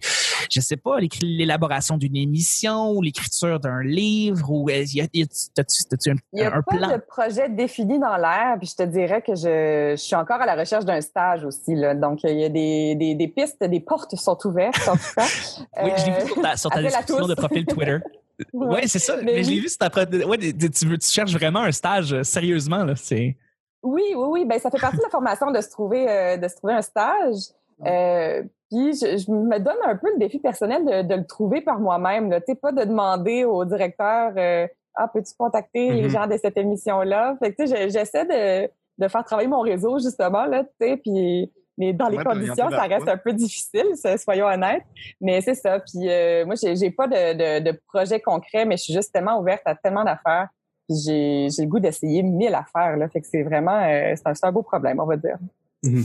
je 0.51 0.59
sais 0.61 0.77
pas, 0.77 0.97
l'élaboration 1.21 1.97
d'une 1.97 2.15
émission 2.15 2.91
ou 2.91 3.01
l'écriture 3.01 3.59
d'un 3.59 3.81
livre 3.81 4.49
ou 4.51 4.69
est- 4.69 4.93
y 4.93 5.01
a, 5.01 5.07
y 5.13 5.23
a, 5.23 5.25
t'as-tu, 5.55 5.83
t'as-tu 5.89 6.11
un, 6.11 6.15
n'y 6.33 6.41
a 6.43 6.55
un 6.55 6.61
pas 6.61 6.77
plan? 6.77 6.87
de 6.91 6.97
projet 7.07 7.49
défini 7.49 7.99
dans 7.99 8.15
l'air, 8.17 8.55
puis 8.59 8.69
je 8.69 8.75
te 8.75 8.83
dirais 8.83 9.21
que 9.21 9.35
je, 9.35 9.95
je 9.97 10.01
suis 10.01 10.15
encore 10.15 10.39
à 10.41 10.45
la 10.45 10.55
recherche 10.55 10.85
d'un 10.85 11.01
stage 11.01 11.43
aussi. 11.43 11.73
Là. 11.75 11.95
Donc, 11.95 12.19
il 12.23 12.39
y 12.39 12.43
a 12.45 12.49
des, 12.49 12.95
des, 12.95 13.15
des 13.15 13.27
pistes, 13.27 13.63
des 13.63 13.79
portes 13.79 14.15
sont 14.15 14.37
ouvertes, 14.45 14.87
en 14.87 14.93
tout 14.95 15.13
cas. 15.15 15.25
Oui, 15.83 15.91
je 15.97 16.05
l'ai 16.05 16.11
vu 16.11 16.17
Euh, 16.21 16.25
sur 16.27 16.41
ta, 16.41 16.57
sur 16.57 16.69
ta 16.69 16.81
description 16.81 17.27
de 17.27 17.33
profil 17.35 17.65
Twitter. 17.65 17.97
Oui, 18.53 18.79
c'est 18.87 18.99
ça. 18.99 19.15
Mais, 19.23 19.35
Mais 19.35 19.43
je 19.45 19.49
l'ai 19.49 19.59
vu 19.61 19.67
ta 19.79 19.89
pro- 19.89 20.01
ouais, 20.01 20.37
tu, 20.37 20.69
tu 20.69 20.85
veux- 20.87 20.97
tu 20.97 21.07
cherches 21.09 21.31
vraiment 21.33 21.61
un 21.61 21.71
stage, 21.71 22.11
euh, 22.13 22.23
sérieusement. 22.23 22.83
Là, 22.83 22.93
c'est... 22.97 23.37
Oui, 23.85 24.03
oui, 24.15 24.27
oui. 24.29 24.45
Ben, 24.45 24.59
ça 24.59 24.69
fait 24.71 24.79
partie 24.79 24.97
de 24.97 25.03
la 25.03 25.09
formation 25.09 25.51
de 25.51 25.61
se 25.61 25.69
trouver, 25.69 26.09
euh, 26.09 26.37
de 26.37 26.47
se 26.47 26.55
trouver 26.55 26.73
un 26.73 26.81
stage. 26.81 27.37
Euh, 27.85 28.43
puis 28.71 28.93
je, 28.93 29.17
je 29.17 29.31
me 29.31 29.59
donne 29.59 29.77
un 29.85 29.95
peu 29.95 30.11
le 30.11 30.17
défi 30.17 30.39
personnel 30.39 30.83
de, 30.85 31.01
de 31.07 31.15
le 31.15 31.25
trouver 31.25 31.61
par 31.61 31.79
moi-même. 31.79 32.29
Tu 32.31 32.41
sais, 32.47 32.55
pas 32.55 32.71
de 32.71 32.83
demander 32.83 33.43
au 33.45 33.63
directeur 33.65 34.33
euh, 34.37 34.67
Ah, 34.95 35.07
peux-tu 35.13 35.33
contacter 35.37 35.91
les 35.93 36.03
Mhm. 36.03 36.09
gens 36.09 36.27
de 36.27 36.37
cette 36.37 36.57
émission-là? 36.57 37.35
Fait 37.39 37.53
que 37.53 37.61
tu 37.61 37.67
sais, 37.67 37.75
je- 37.85 37.89
j'essaie 37.91 38.25
de, 38.25 38.71
de 38.97 39.07
faire 39.09 39.23
travailler 39.25 39.49
mon 39.49 39.59
réseau, 39.59 39.99
justement, 39.99 40.45
là, 40.45 40.63
tu 40.63 40.69
sais, 40.81 40.97
puis 40.97 41.51
mais 41.77 41.91
dans 41.91 42.07
les 42.07 42.15
Ouais, 42.15 42.23
conditions, 42.23 42.69
ça 42.71 42.83
reste 42.83 43.09
un 43.09 43.17
peu 43.17 43.33
difficile, 43.33 43.83
soyons 44.17 44.45
honnêtes. 44.47 44.83
Mais 45.19 45.41
c'est 45.41 45.55
ça. 45.55 45.79
Puis 45.81 46.09
euh, 46.09 46.45
moi, 46.45 46.55
j'ai 46.55 46.77
j'ai 46.77 46.89
pas 46.91 47.07
de, 47.07 47.33
de, 47.33 47.69
de 47.71 47.77
projet 47.93 48.21
concret, 48.21 48.63
mais 48.65 48.77
je 48.77 48.83
suis 48.83 48.93
juste 48.93 49.11
tellement 49.13 49.37
ouverte 49.41 49.63
à 49.65 49.75
tellement 49.75 50.05
d'affaires. 50.05 50.47
Puis 50.87 50.97
j'ai 51.05 51.47
j'ai 51.49 51.63
le 51.63 51.67
goût 51.69 51.79
d'essayer 51.79 52.21
mille 52.23 52.53
affaires. 52.55 52.97
Là. 52.97 53.07
Fait 53.09 53.21
que 53.21 53.27
c'est 53.27 53.43
vraiment 53.43 53.79
euh, 53.83 54.13
c'est 54.15 54.27
un, 54.27 54.33
c'est 54.33 54.45
un 54.45 54.51
beau 54.51 54.61
problème, 54.63 54.99
on 54.99 55.05
va 55.05 55.17
dire. 55.17 55.37
Mhm. 55.83 56.03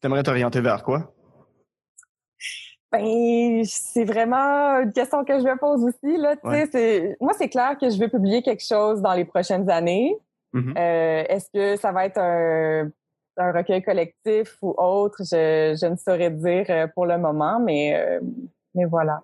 T'aimerais 0.00 0.22
t'orienter 0.22 0.60
vers 0.60 0.82
quoi? 0.82 1.12
Ben, 2.90 3.62
c'est 3.64 4.04
vraiment 4.04 4.80
une 4.80 4.92
question 4.92 5.24
que 5.24 5.38
je 5.38 5.44
me 5.44 5.56
pose 5.56 5.82
aussi. 5.84 6.16
Là, 6.18 6.34
Ouais. 6.44 6.68
c'est 6.70 7.16
moi, 7.20 7.32
c'est 7.38 7.48
clair 7.48 7.78
que 7.80 7.88
je 7.88 7.98
veux 7.98 8.08
publier 8.08 8.42
quelque 8.42 8.62
chose 8.64 9.00
dans 9.00 9.14
les 9.14 9.24
prochaines 9.24 9.68
années. 9.70 10.14
Mhm. 10.52 10.74
Euh, 10.76 11.24
Est-ce 11.28 11.48
que 11.54 11.76
ça 11.80 11.90
va 11.92 12.04
être 12.04 12.18
un, 12.18 12.90
un 13.38 13.52
recueil 13.52 13.82
collectif 13.82 14.58
ou 14.60 14.74
autre? 14.76 15.16
Je, 15.20 15.74
je 15.80 15.86
ne 15.86 15.96
saurais 15.96 16.30
dire 16.30 16.66
euh, 16.68 16.86
pour 16.88 17.06
le 17.06 17.16
moment, 17.16 17.58
mais, 17.60 17.94
euh, 17.96 18.20
mais 18.74 18.84
voilà. 18.84 19.22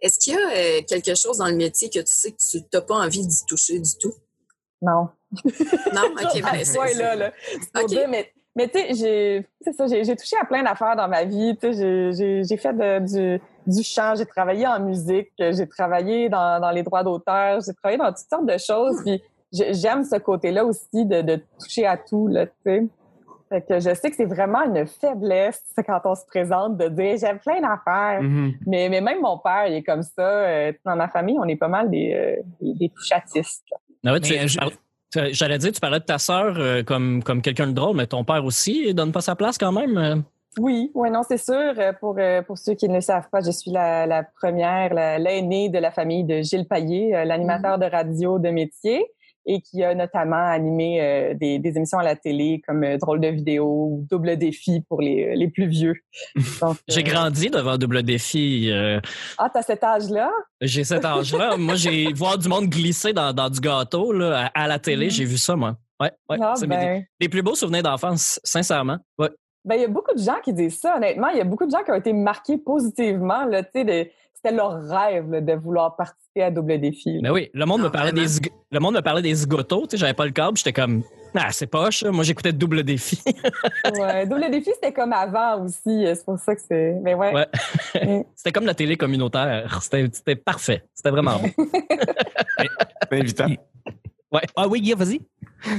Est-ce 0.00 0.18
qu'il 0.18 0.34
y 0.34 0.36
a 0.36 0.40
euh, 0.40 0.82
quelque 0.88 1.14
chose 1.14 1.38
dans 1.38 1.46
le 1.48 1.56
métier 1.56 1.88
que 1.88 1.98
tu 2.00 2.04
sais 2.12 2.32
que 2.32 2.36
tu 2.36 2.58
n'as 2.72 2.80
pas 2.80 2.94
envie 2.96 3.26
d'y 3.26 3.44
toucher 3.46 3.78
du 3.78 3.90
tout? 4.00 4.12
Non. 4.80 5.08
Non? 5.92 6.02
OK, 6.12 6.42
ben, 6.42 6.64
ce 6.64 6.72
c'est- 6.72 6.94
là. 7.16 7.32
Dire, 7.86 8.08
mais, 8.08 8.32
mais 8.56 8.68
tu 8.68 8.78
sais, 8.78 8.94
j'ai, 8.94 9.46
c'est 9.60 9.72
ça, 9.72 9.86
j'ai, 9.86 10.16
touché 10.16 10.36
à 10.40 10.44
plein 10.44 10.62
d'affaires 10.62 10.96
dans 10.96 11.08
ma 11.08 11.24
vie. 11.24 11.56
Tu 11.60 11.72
sais, 11.72 12.42
j'ai, 12.44 12.56
fait 12.56 12.72
de- 12.74 12.98
du, 13.38 13.40
du 13.66 13.82
chant, 13.82 14.14
j'ai 14.16 14.26
travaillé 14.26 14.66
en 14.66 14.80
musique, 14.80 15.30
j'ai 15.38 15.68
travaillé 15.68 16.28
dans, 16.28 16.60
dans 16.60 16.70
les 16.70 16.82
droits 16.82 17.02
d'auteur, 17.04 17.60
j'ai 17.60 17.72
travaillé 17.74 17.98
dans 17.98 18.12
toutes 18.12 18.28
sortes 18.28 18.46
de 18.46 18.58
choses. 18.58 19.00
Puis 19.04 19.22
j'ai- 19.52 19.72
j'aime 19.74 20.04
ce 20.04 20.16
côté-là 20.16 20.64
aussi 20.64 21.06
de, 21.06 21.22
de 21.22 21.40
toucher 21.60 21.86
à 21.86 21.96
tout, 21.96 22.28
là, 22.28 22.46
tu 22.46 22.52
sais. 22.66 22.84
Fait 23.52 23.60
que 23.68 23.74
je 23.80 23.94
sais 23.94 24.08
que 24.08 24.16
c'est 24.16 24.24
vraiment 24.24 24.62
une 24.64 24.86
faiblesse 24.86 25.62
quand 25.86 26.00
on 26.06 26.14
se 26.14 26.24
présente 26.26 26.78
de 26.78 26.88
dire 26.88 27.16
j'aime 27.20 27.38
plein 27.38 27.60
d'affaires. 27.60 28.22
Mhm. 28.22 28.54
Mais, 28.66 28.88
mais 28.88 29.02
même 29.02 29.20
mon 29.20 29.36
père, 29.38 29.66
il 29.66 29.74
est 29.74 29.82
comme 29.82 30.02
ça. 30.02 30.22
Euh, 30.22 30.72
dans 30.86 30.96
ma 30.96 31.08
famille, 31.08 31.36
on 31.38 31.44
est 31.44 31.56
pas 31.56 31.68
mal 31.68 31.90
des, 31.90 32.14
euh, 32.14 32.42
des, 32.62 32.72
des 32.74 32.88
touchatistes. 32.88 33.66
Ah 34.06 34.12
ouais, 34.14 34.20
tu- 34.20 34.34
J'allais 35.32 35.58
dire, 35.58 35.72
tu 35.72 35.80
parlais 35.80 36.00
de 36.00 36.04
ta 36.04 36.16
sœur 36.16 36.54
euh, 36.56 36.82
comme, 36.82 37.22
comme 37.22 37.42
quelqu'un 37.42 37.66
de 37.66 37.72
drôle, 37.72 37.94
mais 37.96 38.06
ton 38.06 38.24
père 38.24 38.42
aussi, 38.46 38.84
il 38.86 38.94
donne 38.94 39.12
pas 39.12 39.20
sa 39.20 39.36
place 39.36 39.58
quand 39.58 39.72
même. 39.72 39.98
euh. 39.98 40.16
Oui, 40.58 40.90
oui, 40.94 41.10
non, 41.10 41.20
c'est 41.22 41.36
sûr. 41.38 41.54
Euh, 41.78 41.92
Pour, 42.00 42.16
euh, 42.18 42.40
pour 42.40 42.56
ceux 42.56 42.72
qui 42.74 42.88
ne 42.88 42.94
le 42.94 43.00
savent 43.02 43.28
pas, 43.30 43.40
je 43.42 43.50
suis 43.50 43.70
la, 43.70 44.06
la 44.06 44.22
première, 44.22 44.94
la- 44.94 45.18
l'aînée 45.18 45.68
de 45.68 45.78
la 45.78 45.90
famille 45.90 46.24
de 46.24 46.40
Gilles 46.40 46.66
Payet, 46.66 47.14
euh, 47.14 47.24
l'animateur 47.24 47.78
de 47.78 47.84
radio 47.86 48.38
de 48.38 48.48
métier 48.48 49.04
et 49.46 49.60
qui 49.60 49.82
a 49.82 49.94
notamment 49.94 50.36
animé 50.36 51.00
euh, 51.00 51.34
des, 51.34 51.58
des 51.58 51.76
émissions 51.76 51.98
à 51.98 52.02
la 52.04 52.16
télé 52.16 52.62
comme 52.66 52.84
euh, 52.84 52.96
Drôle 52.98 53.20
de 53.20 53.28
vidéo 53.28 53.64
ou 53.66 54.06
Double 54.10 54.36
défi 54.36 54.82
pour 54.88 55.00
les, 55.00 55.34
les 55.36 55.48
plus 55.48 55.66
vieux. 55.66 55.94
J'ai 56.88 57.00
euh, 57.00 57.02
grandi 57.02 57.50
devant 57.50 57.76
Double 57.78 58.02
Défi. 58.02 58.68
euh, 58.70 59.00
Ah, 59.38 59.50
t'as 59.52 59.62
cet 59.62 59.82
âge-là? 59.84 60.30
j'ai 60.60 60.84
cet 60.84 61.04
âge-là. 61.04 61.56
moi, 61.58 61.74
j'ai 61.74 62.12
voir 62.12 62.38
du 62.38 62.48
monde 62.48 62.66
glisser 62.66 63.12
dans, 63.12 63.32
dans 63.32 63.50
du 63.50 63.60
gâteau 63.60 64.12
là, 64.12 64.50
à, 64.54 64.62
à 64.64 64.68
la 64.68 64.78
télé. 64.78 65.06
Mhm. 65.06 65.10
J'ai 65.10 65.24
vu 65.24 65.38
ça, 65.38 65.56
moi. 65.56 65.76
Ouais, 66.00 66.10
ouais. 66.30 66.38
ah, 66.40 66.54
c'est 66.56 66.66
ben, 66.66 67.04
les 67.20 67.28
plus 67.28 67.42
beaux 67.42 67.54
souvenirs 67.54 67.82
d'enfance, 67.82 68.40
sincèrement. 68.42 68.98
Ouais. 69.18 69.30
Ben, 69.64 69.76
il 69.76 69.82
y 69.82 69.84
a 69.84 69.88
beaucoup 69.88 70.12
de 70.14 70.20
gens 70.20 70.40
qui 70.42 70.52
disent 70.52 70.80
ça, 70.80 70.96
honnêtement. 70.96 71.28
Il 71.28 71.38
y 71.38 71.40
a 71.40 71.44
beaucoup 71.44 71.64
de 71.66 71.70
gens 71.70 71.84
qui 71.84 71.92
ont 71.92 71.96
été 71.96 72.12
marqués 72.12 72.58
positivement, 72.58 73.44
là, 73.44 73.62
tu 73.62 73.70
sais, 73.74 73.84
de- 73.84 74.10
c'était 74.42 74.54
leur 74.56 74.82
rêve 74.88 75.30
là, 75.30 75.40
de 75.40 75.52
vouloir 75.54 75.94
participer 75.96 76.42
à 76.42 76.50
Double 76.50 76.78
Défi. 76.80 77.14
là. 77.14 77.20
Mais 77.22 77.30
oui, 77.30 77.50
le 77.54 77.64
monde 77.64 77.82
me 77.82 77.88
parlait 77.90 78.10
vraiment? 78.12 78.26
des 78.40 78.50
le 78.70 78.80
monde 78.80 78.94
me 78.94 79.00
parlait 79.00 79.22
des 79.22 79.34
zigotos, 79.34 79.82
tu 79.82 79.90
sais, 79.90 79.96
j'avais 79.98 80.14
pas 80.14 80.24
le 80.24 80.30
câble, 80.32 80.56
j'étais 80.56 80.72
comme 80.72 81.02
ah, 81.34 81.48
c'est 81.50 81.66
poche, 81.66 82.04
moi 82.04 82.24
j'écoutais 82.24 82.52
double 82.52 82.82
défi. 82.82 83.18
Ouais, 83.98 84.26
Double 84.26 84.50
Défi, 84.50 84.70
c'était 84.74 84.92
comme 84.92 85.12
avant 85.14 85.64
aussi. 85.64 86.06
euh, 86.06 86.14
C'est 86.14 86.24
pour 86.26 86.38
ça 86.38 86.54
que 86.54 86.60
c'est. 86.60 86.92
Mais 87.02 87.14
ouais. 87.14 87.32
Ouais. 87.34 87.46
C'était 88.36 88.52
comme 88.52 88.66
la 88.66 88.74
télé 88.74 88.96
communautaire, 88.96 89.78
c'était 89.82 90.08
c'était 90.12 90.36
parfait, 90.36 90.84
c'était 90.94 91.10
vraiment 91.10 91.38
bon. 91.38 91.50
Invitant. 93.10 93.46
Ah 94.56 94.66
oui, 94.68 94.80
Guy, 94.80 94.94
vas-y. 94.94 95.20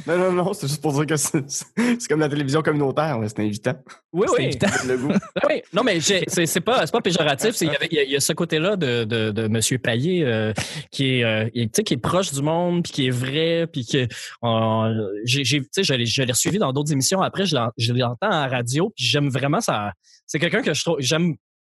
Non, 0.08 0.18
non, 0.18 0.32
non, 0.32 0.54
c'est 0.54 0.68
juste 0.68 0.82
pour 0.82 0.94
dire 0.94 1.06
que 1.06 1.16
c'est 1.18 1.44
c'est 1.50 2.08
comme 2.08 2.20
la 2.22 2.30
télévision 2.30 2.62
communautaire, 2.62 3.20
ouais, 3.20 3.28
c'est 3.28 3.40
invitant. 3.42 3.74
Oui 4.14 4.28
C'est 4.30 4.38
oui. 4.38 4.44
évident. 4.46 4.68
Le 4.88 4.98
goût. 4.98 5.14
Oui, 5.50 5.62
non, 5.74 5.84
mais 5.84 6.00
c'est 6.00 6.24
c'est 6.30 6.62
pas, 6.62 6.86
c'est 6.86 6.92
pas 6.92 7.02
péjoratif. 7.02 7.52
c'est- 7.56 7.66
Il 7.66 7.72
y, 7.92 7.96
y 7.96 8.00
a- 8.00 8.04
il 8.04 8.12
y 8.12 8.16
a 8.16 8.20
ce 8.20 8.32
côté-là 8.34 8.76
de, 8.76 9.04
de, 9.04 9.32
de 9.32 9.44
M. 9.44 9.60
Payet 9.80 10.24
euh, 10.24 10.54
qui, 10.92 11.16
est, 11.20 11.24
euh, 11.24 11.50
il- 11.54 11.66
tu 11.68 11.72
sais, 11.78 11.84
qui 11.84 11.96
est 11.96 11.98
proche 11.98 12.32
du 12.32 12.42
monde, 12.42 12.84
puis 12.84 12.92
qui 12.94 13.08
est 13.08 13.12
vrai, 13.12 13.68
puis 13.72 13.86
que 13.86 14.08
euh, 14.44 15.08
j'ai, 15.26 15.44
j'ai- 15.44 15.62
tu 15.62 15.68
sais, 15.72 15.84
je 15.84 15.94
l'ai 15.94 16.06
je 16.06 16.22
l'ai 16.22 16.34
suivi 16.34 16.60
dans 16.60 16.72
d'autres 16.72 16.92
émissions. 16.94 17.22
Après, 17.22 17.46
je 17.46 17.56
l'en- 17.56 17.72
je 17.78 17.92
l'entends 17.94 18.32
en 18.32 18.48
radio, 18.48 18.92
puis 18.96 19.06
j'aime 19.06 19.30
vraiment 19.30 19.62
ça. 19.62 19.92
C'est 20.28 20.40
quelqu'un 20.40 20.62
que 20.62 20.74
je 20.74 20.82
trouve, 20.84 20.98
j'aime, 21.00 21.36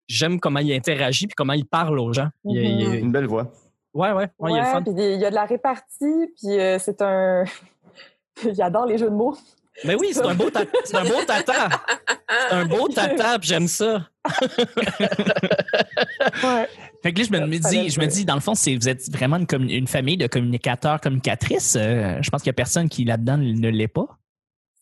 j'aime 0.08 0.38
comment 0.40 0.60
il 0.60 0.72
interagit, 0.74 1.26
puis 1.26 1.34
comment 1.34 1.54
il 1.54 1.64
parle 1.64 1.98
aux 1.98 2.12
gens. 2.12 2.28
Il- 2.44 2.56
il- 2.60 2.80
il- 2.80 2.94
Une 2.96 3.12
belle 3.12 3.26
voix. 3.26 3.50
Ouais, 3.94 4.12
ouais, 4.12 4.28
ouais, 4.38 4.50
il 4.50 4.56
le 4.56 4.62
Ouais, 4.62 4.72
fun. 4.72 4.82
puis 4.82 4.92
il 4.96 5.20
y 5.20 5.24
a 5.24 5.30
de 5.30 5.34
la 5.34 5.44
répartie, 5.44 6.32
puis 6.36 6.58
euh, 6.60 6.78
c'est 6.78 7.00
un. 7.02 7.44
il 8.44 8.60
adore 8.62 8.86
les 8.86 8.98
jeux 8.98 9.10
de 9.10 9.14
mots. 9.14 9.36
Mais 9.84 9.96
oui, 9.96 10.10
c'est 10.12 10.24
un 10.24 10.34
beau, 10.34 10.50
ta- 10.50 10.60
c'est 10.84 10.96
un 10.96 11.04
beau 11.04 11.20
tata. 11.26 11.68
C'est 12.48 12.54
un 12.54 12.64
beau 12.66 12.86
tata, 12.88 13.38
puis 13.40 13.48
j'aime 13.48 13.66
ça. 13.68 14.06
Ouais. 16.42 16.68
Fait 17.02 17.12
que 17.12 17.18
là, 17.20 17.24
je 17.26 17.32
me, 17.32 17.58
dis, 17.58 17.90
je 17.90 18.00
me 18.00 18.06
dis, 18.06 18.24
dans 18.24 18.34
le 18.34 18.40
fond, 18.40 18.54
c'est 18.54 18.74
vous 18.76 18.88
êtes 18.88 19.10
vraiment 19.12 19.36
une, 19.36 19.70
une 19.70 19.86
famille 19.86 20.16
de 20.16 20.26
communicateurs, 20.26 21.00
communicatrices. 21.00 21.76
Euh, 21.76 22.16
je 22.22 22.30
pense 22.30 22.40
qu'il 22.42 22.48
y 22.48 22.50
a 22.50 22.54
personne 22.54 22.88
qui 22.88 23.04
là-dedans 23.04 23.36
ne 23.36 23.68
l'est 23.68 23.88
pas. 23.88 24.06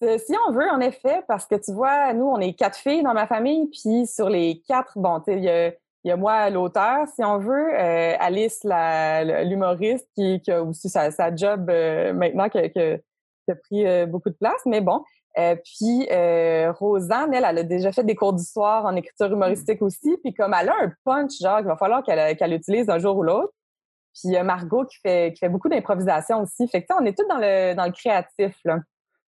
Euh, 0.04 0.18
Si 0.18 0.34
on 0.48 0.52
veut, 0.52 0.68
en 0.70 0.80
effet, 0.80 1.22
parce 1.26 1.46
que 1.46 1.56
tu 1.56 1.72
vois, 1.72 2.12
nous, 2.12 2.24
on 2.26 2.38
est 2.38 2.52
quatre 2.54 2.78
filles 2.78 3.02
dans 3.02 3.14
ma 3.14 3.26
famille, 3.26 3.68
puis 3.70 4.06
sur 4.06 4.28
les 4.28 4.62
quatre, 4.68 4.92
bon, 4.96 5.18
tu 5.20 5.32
sais, 5.32 5.38
il 5.38 5.44
y 5.44 5.48
a, 5.50 5.72
il 6.04 6.08
y 6.08 6.10
a 6.10 6.16
moi, 6.16 6.50
l'auteur, 6.50 7.06
si 7.14 7.22
on 7.24 7.38
veut, 7.38 7.74
euh, 7.78 8.14
Alice, 8.18 8.64
la- 8.64 9.44
l'humoriste, 9.44 10.08
qui, 10.14 10.40
qui 10.40 10.50
a 10.50 10.62
aussi 10.62 10.88
sa, 10.88 11.10
sa 11.10 11.34
job 11.34 11.68
euh, 11.70 12.12
maintenant, 12.12 12.48
qui, 12.48 12.58
a- 12.58 12.68
qui 12.68 12.80
a- 12.80 12.98
qui 13.44 13.50
a 13.50 13.54
pris 13.56 13.86
euh, 13.86 14.06
beaucoup 14.06 14.30
de 14.30 14.36
place, 14.36 14.60
mais 14.66 14.80
bon. 14.80 15.02
Euh, 15.38 15.56
puis 15.56 16.06
euh, 16.12 16.70
Rosanne, 16.72 17.32
elle, 17.34 17.44
elle 17.48 17.58
a 17.58 17.62
déjà 17.64 17.90
fait 17.90 18.04
des 18.04 18.14
cours 18.14 18.32
d'histoire 18.34 18.84
en 18.84 18.94
écriture 18.94 19.32
humoristique 19.32 19.80
aussi, 19.82 20.16
puis 20.22 20.32
comme 20.34 20.54
elle 20.60 20.68
a 20.68 20.74
un 20.82 20.92
punch, 21.04 21.32
genre, 21.40 21.58
il 21.60 21.64
va 21.66 21.76
falloir 21.76 22.02
qu'elle 22.04 22.36
qu'elle 22.36 22.52
utilise 22.52 22.88
un 22.90 22.98
jour 22.98 23.16
ou 23.16 23.22
l'autre. 23.22 23.52
Puis 24.14 24.36
euh, 24.36 24.42
Margot 24.44 24.84
qui 24.84 24.98
fait, 24.98 25.32
qui 25.32 25.38
fait 25.38 25.48
beaucoup 25.48 25.68
d'improvisation 25.68 26.42
aussi. 26.42 26.68
Fait 26.68 26.82
que, 26.82 26.86
tu 26.88 26.94
sais, 26.94 27.00
on 27.02 27.06
est 27.06 27.16
tous 27.18 27.26
dans 27.26 27.38
le, 27.38 27.74
dans 27.74 27.86
le 27.86 27.92
créatif, 27.92 28.54
là. 28.64 28.78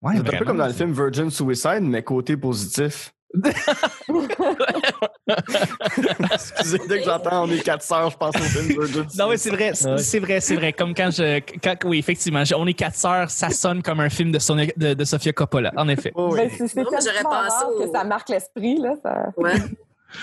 Ouais, 0.02 0.12
C'est 0.16 0.34
un 0.34 0.38
peu 0.38 0.44
comme 0.44 0.58
dans 0.58 0.66
le 0.66 0.72
film 0.74 0.92
Virgin 0.92 1.30
Suicide, 1.30 1.80
mais 1.82 2.02
côté 2.02 2.36
positif. 2.36 3.14
Excusez, 6.32 6.78
dès 6.88 6.98
que 7.00 7.04
j'entends 7.04 7.44
on 7.44 7.50
est 7.50 7.60
quatre 7.60 7.82
sœurs, 7.82 8.10
je 8.10 8.16
pense 8.16 8.34
au 8.36 8.40
film 8.40 8.66
Virgin 8.80 9.04
Non, 9.18 9.28
oui, 9.28 9.38
Suicide. 9.38 9.38
c'est 9.38 9.50
vrai, 9.50 9.72
c'est 9.98 10.18
vrai, 10.20 10.40
c'est 10.40 10.56
vrai. 10.56 10.72
Comme 10.72 10.94
quand 10.94 11.10
je, 11.10 11.40
quand, 11.62 11.76
oui, 11.84 11.98
effectivement, 11.98 12.44
je- 12.44 12.54
on 12.54 12.66
est 12.66 12.74
quatre 12.74 12.96
sœurs, 12.96 13.30
ça 13.30 13.50
sonne 13.50 13.82
comme 13.82 14.00
un 14.00 14.10
film 14.10 14.32
de, 14.32 14.38
Sonia- 14.38 14.72
de, 14.76 14.94
de 14.94 15.04
Sofia 15.04 15.32
Coppola, 15.32 15.72
en 15.76 15.88
effet. 15.88 16.12
Oh, 16.14 16.30
oui. 16.32 16.40
Ben, 16.42 16.50
c'est 16.50 16.74
mais 16.76 16.84
tellement 16.84 17.30
pensé 17.30 17.64
que 17.84 17.90
ça 17.92 18.04
marque 18.04 18.28
l'esprit, 18.28 18.78
là. 18.78 18.94
Ça... 19.02 19.26
Ouais. 19.36 19.54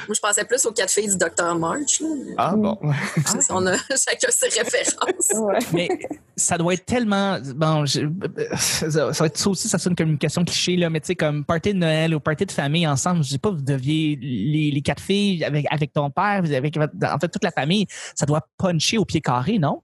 Moi, 0.08 0.16
je 0.16 0.20
pensais 0.20 0.46
plus 0.46 0.66
aux 0.66 0.72
quatre 0.72 0.92
filles 0.92 1.10
du 1.10 1.18
Dr. 1.18 1.56
March. 1.56 2.00
Là. 2.02 2.08
Ah 2.38 2.56
bon. 2.56 2.78
On 3.50 3.66
a 3.68 3.74
chacun 3.90 4.30
ses 4.30 4.48
références. 4.60 5.30
Ouais. 5.36 5.60
Mais 5.74 5.90
ça 6.36 6.58
doit 6.58 6.74
être 6.74 6.86
tellement. 6.86 7.38
Bon, 7.56 7.86
je- 7.86 8.08
ça, 8.58 9.14
ça 9.14 9.28
ça 9.34 9.50
aussi, 9.50 9.68
ça 9.70 9.78
sonne 9.78 9.96
comme 9.96 10.10
une 10.12 10.18
question 10.18 10.44
cliché, 10.44 10.76
là, 10.78 10.90
mais 10.90 11.00
tu 11.00 11.08
sais, 11.08 11.16
comme 11.16 11.44
party 11.46 11.74
de 11.74 11.80
Noël 11.80 12.16
ou 12.16 12.20
party 12.20 12.46
de 12.46 12.52
famille 12.52 12.88
ensemble, 12.88 13.24
je 13.24 13.30
sais 13.32 13.38
pas, 13.38 13.50
vous 13.52 13.62
deviez, 13.62 14.18
les, 14.22 14.72
les 14.72 14.82
quatre 14.82 15.02
filles 15.02 15.44
avec, 15.44 15.66
avec 15.72 15.94
ton 15.94 16.10
père, 16.10 16.42
vous 16.44 16.54
avec, 16.54 16.78
en 16.78 17.20
fait, 17.20 17.28
toute 17.30 17.44
la 17.44 17.52
famille, 17.52 17.86
ça 18.16 18.26
doit 18.26 18.42
puncher 18.58 18.98
au 18.98 19.06
pied 19.06 19.22
carré, 19.22 19.60
non? 19.60 19.82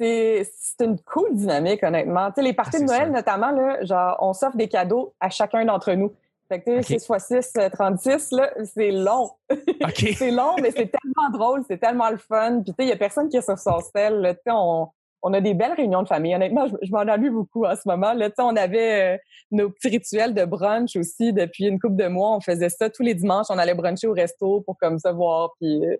C'est 0.00 0.50
c'est 0.60 0.84
une 0.84 0.98
cool 1.00 1.34
dynamique, 1.36 1.82
honnêtement. 1.84 2.28
Tu 2.28 2.34
sais, 2.36 2.42
les 2.42 2.52
parties 2.52 2.78
Ah, 2.78 2.80
de 2.80 2.84
Noël, 2.86 3.12
notamment, 3.12 3.52
là, 3.52 3.84
genre, 3.84 4.16
on 4.20 4.32
s'offre 4.32 4.56
des 4.56 4.66
cadeaux 4.68 5.14
à 5.20 5.30
chacun 5.30 5.64
d'entre 5.64 5.92
nous. 5.92 6.12
Fait 6.54 6.60
que, 6.60 6.80
tu 6.80 6.98
sais, 6.98 7.10
Ok. 7.10 7.20
6 7.20 7.38
x 7.40 7.50
6, 7.52 7.60
euh, 7.62 7.68
36, 7.70 8.30
là, 8.32 8.50
c'est 8.64 8.90
long. 8.90 9.30
C'est 10.16 10.30
long, 10.30 10.54
mais 10.62 10.70
c'est 10.70 10.90
tellement 10.90 11.30
drôle, 11.32 11.62
c'est 11.68 11.78
tellement 11.78 12.10
le 12.10 12.16
fun. 12.16 12.62
Puis, 12.62 12.72
tu 12.72 12.82
sais, 12.82 12.86
il 12.86 12.88
y 12.88 12.92
a 12.92 12.96
personne 12.96 13.28
qui 13.28 13.36
est 13.36 13.42
sur 13.42 13.58
son 13.58 13.78
sel. 13.94 14.22
Tu 14.22 14.40
sais, 14.46 14.52
on, 14.54 14.88
on 15.22 15.32
a 15.32 15.40
des 15.40 15.54
belles 15.54 15.72
réunions 15.72 16.02
de 16.02 16.08
famille. 16.08 16.34
Honnêtement, 16.34 16.66
je, 16.66 16.74
je 16.82 16.90
m'en 16.92 17.00
ennuie 17.00 17.30
beaucoup 17.30 17.64
en 17.64 17.74
ce 17.74 17.82
moment. 17.86 18.12
Là, 18.12 18.28
tu 18.28 18.34
sais, 18.36 18.42
on 18.42 18.56
avait 18.56 19.14
euh, 19.14 19.18
nos 19.50 19.70
petits 19.70 19.88
rituels 19.88 20.34
de 20.34 20.44
brunch 20.44 20.96
aussi 20.96 21.32
depuis 21.32 21.64
une 21.66 21.78
couple 21.80 21.96
de 21.96 22.06
mois. 22.08 22.36
On 22.36 22.40
faisait 22.40 22.68
ça 22.68 22.90
tous 22.90 23.02
les 23.02 23.14
dimanches. 23.14 23.46
On 23.50 23.58
allait 23.58 23.74
bruncher 23.74 24.06
au 24.06 24.12
resto 24.12 24.60
pour 24.62 24.76
comme 24.78 24.98
ça 24.98 25.12
voir. 25.12 25.52
Puis, 25.60 25.84
euh, 25.86 25.96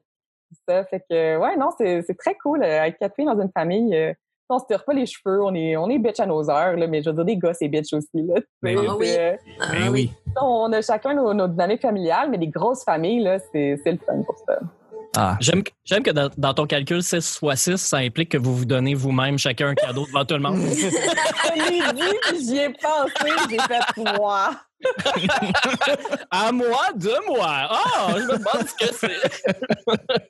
ça. 0.68 0.84
Fait 0.84 1.00
que, 1.08 1.36
ouais, 1.38 1.56
non, 1.56 1.70
c'est 1.78 2.02
c'est 2.06 2.16
très 2.16 2.34
cool. 2.36 2.62
euh, 2.62 2.80
Avec 2.82 2.98
quatre 2.98 3.14
filles 3.16 3.24
dans 3.26 3.40
une 3.40 3.50
famille, 3.50 3.94
euh, 3.96 4.12
on 4.48 4.58
se 4.58 4.64
tire 4.66 4.84
pas 4.84 4.92
les 4.92 5.06
cheveux. 5.06 5.42
On 5.42 5.54
est, 5.54 5.76
on 5.76 5.88
est 5.88 5.98
bitch 5.98 6.20
à 6.20 6.26
nos 6.26 6.48
heures, 6.50 6.76
là, 6.76 6.86
mais 6.86 7.02
je 7.02 7.10
veux 7.10 7.14
dire, 7.16 7.24
des 7.24 7.36
gars, 7.36 7.54
c'est 7.54 7.68
bitch 7.68 7.92
aussi. 7.92 8.08
Là. 8.14 8.40
Ben 8.62 8.78
oui. 8.78 8.86
Ah 8.88 8.96
oui. 8.96 9.06
Euh, 9.18 9.36
Ah 9.60 9.66
Ben 9.72 9.88
oui. 9.90 10.10
on 10.40 10.72
a 10.72 10.82
chacun 10.82 11.14
nos, 11.14 11.32
nos 11.34 11.48
dynamiques 11.48 11.82
familiales, 11.82 12.30
mais 12.30 12.38
des 12.38 12.48
grosses 12.48 12.84
familles, 12.84 13.22
là, 13.22 13.38
c'est 13.52 13.80
c'est 13.82 13.92
le 13.92 13.98
fun 13.98 14.22
pour 14.26 14.36
ça. 14.46 14.58
Ah. 15.16 15.36
J'aime 15.40 15.62
que- 15.62 15.70
j'aime 15.84 16.02
que 16.02 16.10
dans, 16.10 16.28
dans 16.36 16.54
ton 16.54 16.66
calcul 16.66 17.00
6 17.00 17.38
x 17.40 17.40
6, 17.62 17.76
ça 17.76 17.98
implique 17.98 18.30
que 18.30 18.36
vous 18.38 18.52
vous 18.56 18.64
donnez 18.64 18.94
vous-même 18.94 19.38
chacun 19.38 19.68
un 19.68 19.74
cadeau 19.76 20.04
devant 20.06 20.24
tout 20.24 20.34
le 20.34 20.40
monde. 20.40 20.56
Je 20.68 21.70
l'ai 21.70 21.92
dit, 21.92 22.16
puis 22.22 22.44
j'y 22.44 22.56
ai 22.58 22.68
pensé, 22.70 23.32
j'ai 23.48 23.58
fait 23.58 24.18
moi. 24.18 24.50
à 26.30 26.52
moi, 26.52 26.86
de 26.94 27.26
moi. 27.28 27.46
Ah, 27.70 28.14
je 28.16 28.22
me 28.24 28.38
demande 28.38 28.66
ce 28.68 28.86
que 28.86 28.94
c'est. 28.94 29.96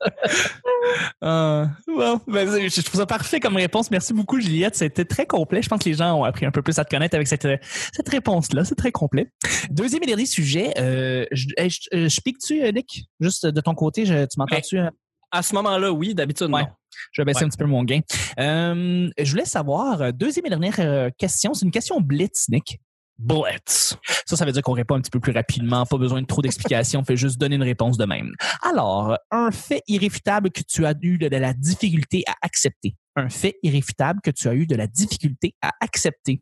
Ah, 1.22 1.68
bon, 1.86 2.20
ben, 2.26 2.68
je 2.68 2.80
trouve 2.82 3.00
ça 3.00 3.06
parfait 3.06 3.40
comme 3.40 3.56
réponse. 3.56 3.90
Merci 3.90 4.12
beaucoup, 4.12 4.38
Juliette. 4.40 4.76
C'était 4.76 5.04
très 5.06 5.26
complet. 5.26 5.62
Je 5.62 5.68
pense 5.68 5.82
que 5.82 5.88
les 5.88 5.94
gens 5.96 6.14
ont 6.14 6.24
appris 6.24 6.44
un 6.44 6.50
peu 6.50 6.60
plus 6.62 6.78
à 6.78 6.84
te 6.84 6.90
connaître 6.90 7.14
avec 7.14 7.26
cette, 7.26 7.48
cette 7.92 8.08
réponse-là. 8.08 8.64
C'est 8.64 8.74
très 8.74 8.92
complet. 8.92 9.32
Deuxième 9.70 10.02
et 10.02 10.06
dernier 10.06 10.26
sujet. 10.26 10.72
Euh, 10.78 11.24
je, 11.32 11.46
hey, 11.56 11.70
je, 11.70 11.78
euh, 11.94 12.08
je 12.08 12.20
pique-tu, 12.20 12.62
euh, 12.62 12.70
Nick? 12.72 13.06
Juste 13.20 13.46
de 13.46 13.60
ton 13.62 13.74
côté, 13.74 14.04
je- 14.04 14.24
tu 14.26 14.38
m'entends-tu? 14.38 14.78
euh? 14.78 14.90
À 15.30 15.42
ce 15.42 15.54
moment-là, 15.54 15.90
oui, 15.90 16.14
d'habitude, 16.14 16.48
Ouais. 16.52 16.62
non. 16.62 16.68
Je 17.12 17.22
vais 17.22 17.26
baisser 17.26 17.40
Ouais. 17.40 17.44
un 17.46 17.48
petit 17.48 17.58
peu 17.58 17.64
mon 17.66 17.82
gain. 17.82 18.00
Euh, 18.38 19.08
je 19.18 19.30
voulais 19.30 19.46
savoir, 19.46 20.12
deuxième 20.12 20.46
et 20.46 20.50
dernière 20.50 21.10
question, 21.18 21.54
c'est 21.54 21.64
une 21.64 21.72
question 21.72 22.00
blitz, 22.00 22.48
Nick. 22.50 22.78
Blitz. 23.18 23.96
Ça, 24.26 24.36
ça 24.36 24.44
veut 24.44 24.52
dire 24.52 24.62
qu'on 24.62 24.72
répond 24.72 24.96
un 24.96 25.00
petit 25.00 25.10
peu 25.10 25.20
plus 25.20 25.32
rapidement, 25.32 25.86
pas 25.86 25.98
besoin 25.98 26.20
de 26.20 26.26
trop 26.26 26.42
d'explications, 26.42 27.00
on 27.00 27.04
fait 27.04 27.16
juste 27.16 27.38
donner 27.38 27.56
une 27.56 27.62
réponse 27.62 27.96
de 27.96 28.04
même. 28.04 28.32
Alors, 28.62 29.16
un 29.30 29.50
fait 29.50 29.82
irréfutable 29.86 30.50
que 30.50 30.62
tu 30.62 30.84
as 30.84 30.94
eu 31.00 31.18
de, 31.18 31.28
la 31.28 31.52
difficulté 31.52 32.24
à 32.26 32.34
accepter. 32.42 32.96
Un 33.16 33.28
fait 33.28 33.56
irréfutable 33.62 34.20
que 34.22 34.30
tu 34.30 34.48
as 34.48 34.54
eu 34.54 34.66
de 34.66 34.74
la 34.74 34.86
difficulté 34.86 35.54
à 35.62 35.70
accepter. 35.80 36.40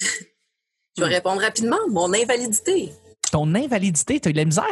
Je 0.00 1.02
vais 1.02 1.14
répondre 1.14 1.40
rapidement. 1.40 1.78
Mon 1.88 2.12
invalidité. 2.12 2.92
Ton 3.30 3.54
invalidité, 3.54 4.20
tu 4.20 4.28
as 4.28 4.30
eu 4.30 4.32
de 4.34 4.38
la 4.38 4.44
misère? 4.44 4.64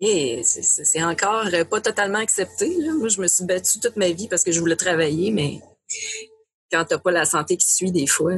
Et 0.00 0.42
c'est- 0.42 1.02
encore 1.04 1.46
euh, 1.52 1.64
pas 1.64 1.80
totalement 1.80 2.18
accepté. 2.18 2.74
Là. 2.80 2.92
Moi, 2.94 3.08
je 3.08 3.20
me 3.20 3.28
suis 3.28 3.44
battue 3.44 3.78
toute 3.80 3.96
ma 3.96 4.10
vie 4.10 4.28
parce 4.28 4.42
que 4.42 4.50
je 4.50 4.58
voulais 4.58 4.76
travailler, 4.76 5.30
mais 5.30 5.60
quand 6.72 6.84
t'as 6.84 6.98
pas 6.98 7.12
la 7.12 7.24
santé 7.24 7.56
qui 7.56 7.72
suit 7.72 7.92
des 7.92 8.06
fois. 8.06 8.32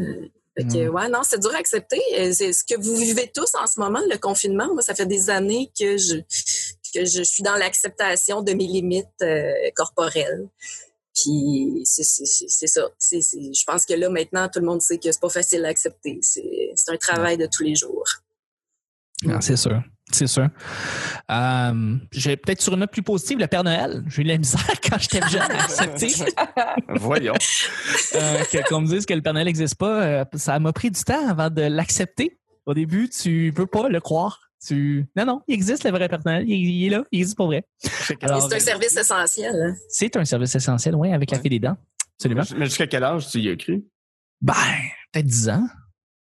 Fait 0.56 0.64
que, 0.72 0.88
ouais, 0.88 1.08
non, 1.08 1.22
c'est 1.24 1.40
dur 1.40 1.52
à 1.54 1.58
accepter. 1.58 2.00
Euh, 2.16 2.32
C'est 2.32 2.52
ce 2.52 2.62
que 2.64 2.80
vous 2.80 2.94
vivez 2.96 3.30
tous 3.34 3.54
en 3.60 3.66
ce 3.66 3.80
moment, 3.80 4.00
le 4.08 4.16
confinement. 4.18 4.72
Moi, 4.72 4.82
ça 4.82 4.94
fait 4.94 5.06
des 5.06 5.28
années 5.30 5.70
que 5.78 5.96
je 5.96 6.16
que 6.94 7.04
je 7.04 7.24
suis 7.24 7.42
dans 7.42 7.56
l'acceptation 7.56 8.40
de 8.42 8.52
mes 8.52 8.68
limites 8.68 9.08
euh, 9.22 9.52
corporelles. 9.74 10.48
Puis 11.12 11.82
c'est 11.84 12.04
c'est- 12.04 12.24
c'est- 12.24 12.48
c'est 12.48 12.66
ça. 12.68 12.88
C'est- 12.98 13.20
c'est- 13.20 13.52
je 13.52 13.64
pense 13.64 13.84
que 13.84 13.94
là 13.94 14.08
maintenant 14.10 14.48
tout 14.48 14.60
le 14.60 14.66
monde 14.66 14.80
sait 14.80 14.98
que 14.98 15.10
c'est 15.10 15.20
pas 15.20 15.28
facile 15.28 15.64
à 15.64 15.68
accepter. 15.68 16.18
C'est 16.22 16.70
c'est 16.76 16.92
un 16.92 16.96
travail 16.96 17.36
de 17.36 17.46
tous 17.52 17.64
les 17.64 17.74
jours. 17.74 18.04
C'est 19.40 19.56
sûr. 19.56 19.82
C'est 20.12 20.26
sûr. 20.26 20.48
Euh, 21.30 21.96
j'ai 22.12 22.36
peut-être 22.36 22.60
sur 22.60 22.74
une 22.74 22.80
note 22.80 22.90
plus 22.92 23.02
positive, 23.02 23.38
le 23.38 23.46
Père 23.46 23.64
Noël. 23.64 24.04
J'ai 24.08 24.20
eu 24.20 24.24
de 24.24 24.28
la 24.28 24.38
misère 24.38 24.60
quand 24.88 24.98
j'étais 24.98 25.26
jeune 25.28 25.40
à 25.42 25.64
accepter. 25.64 26.08
Voyons. 26.88 27.32
Euh, 28.14 28.44
que- 28.44 28.68
qu'on 28.68 28.82
me 28.82 28.86
dise 28.86 29.06
que 29.06 29.14
le 29.14 29.22
Père 29.22 29.32
Noël 29.32 29.46
n'existe 29.46 29.76
pas, 29.76 30.02
euh, 30.02 30.24
ça 30.34 30.58
m'a 30.58 30.72
pris 30.72 30.90
du 30.90 31.02
temps 31.02 31.28
avant 31.28 31.50
de 31.50 31.62
l'accepter. 31.62 32.38
Au 32.66 32.74
début, 32.74 33.08
tu 33.08 33.52
peux 33.56 33.66
pas 33.66 33.88
le 33.88 34.00
croire. 34.00 34.40
Tu... 34.66 35.06
Non, 35.16 35.24
non, 35.26 35.42
il 35.48 35.54
existe 35.54 35.84
le 35.84 35.90
vrai 35.90 36.08
Père 36.08 36.20
Noël. 36.24 36.44
Il, 36.48 36.54
il 36.54 36.86
est 36.86 36.90
là, 36.90 37.04
il 37.10 37.20
existe 37.20 37.36
pour 37.36 37.46
vrai. 37.46 37.64
C'est 37.78 38.22
un 38.24 38.60
service 38.60 38.96
essentiel. 38.96 39.54
Hein? 39.54 39.74
c'est 39.88 40.16
un 40.16 40.24
service 40.24 40.54
essentiel, 40.54 40.94
oui, 40.96 41.12
avec 41.12 41.30
la 41.30 41.40
fée 41.40 41.48
des 41.48 41.58
dents. 41.58 41.76
Absolument. 42.18 42.42
Mais 42.56 42.66
jusqu'à 42.66 42.86
quel 42.86 43.04
âge 43.04 43.28
tu 43.28 43.40
y 43.40 43.50
as 43.50 43.56
cru? 43.56 43.84
Ben, 44.40 44.52
peut-être 45.12 45.26
10 45.26 45.48
ans. 45.48 45.66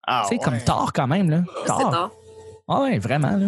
Ah, 0.06 0.26
c'est 0.30 0.38
comme 0.38 0.60
tard 0.60 0.92
quand 0.94 1.08
même, 1.08 1.30
là. 1.30 1.44
C'est 1.62 1.68
tard. 1.68 2.12
Ah 2.68 2.82
ouais, 2.82 3.00
vraiment, 3.00 3.36
là. 3.38 3.48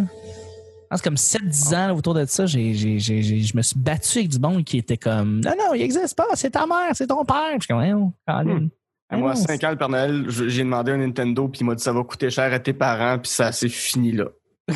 pense 0.89 1.01
comme 1.01 1.15
7-10 1.15 1.75
ans 1.75 1.95
autour 1.95 2.13
de 2.13 2.25
ça, 2.25 2.45
j'ai, 2.45 2.73
j'ai, 2.73 2.99
j'ai, 2.99 3.21
j'ai- 3.21 3.41
je 3.41 3.55
me 3.57 3.61
suis 3.61 3.77
battu 3.77 4.19
avec 4.19 4.29
du 4.29 4.39
monde 4.39 4.63
qui 4.63 4.77
était 4.77 4.97
comme 4.97 5.41
Non, 5.41 5.53
non, 5.57 5.73
il 5.73 5.81
existe 5.81 6.15
pas, 6.15 6.25
c'est 6.35 6.51
ta 6.51 6.65
mère, 6.65 6.91
c'est 6.93 7.07
ton 7.07 7.23
père. 7.25 7.57
Puis 7.59 7.67
je 7.69 7.73
suis 7.75 7.91
comme. 7.91 8.13
Hmm. 8.27 8.69
Ah 9.11 9.17
Moi, 9.17 9.31
à 9.31 9.33
non, 9.35 9.39
5 9.45 9.63
ans, 9.63 9.69
le 9.71 9.75
Père 9.77 9.89
Noël, 9.89 10.25
je- 10.29 10.47
j'ai 10.49 10.63
demandé 10.63 10.91
un 10.91 10.97
Nintendo, 10.97 11.47
puis 11.47 11.61
il 11.61 11.65
m'a 11.65 11.75
dit 11.75 11.83
ça 11.83 11.91
va 11.91 12.03
coûter 12.03 12.29
cher 12.29 12.53
à 12.53 12.59
tes 12.59 12.73
parents, 12.73 13.17
puis 13.19 13.29
ça 13.31 13.51
s'est 13.51 13.67
fini 13.69 14.11
là. 14.11 14.25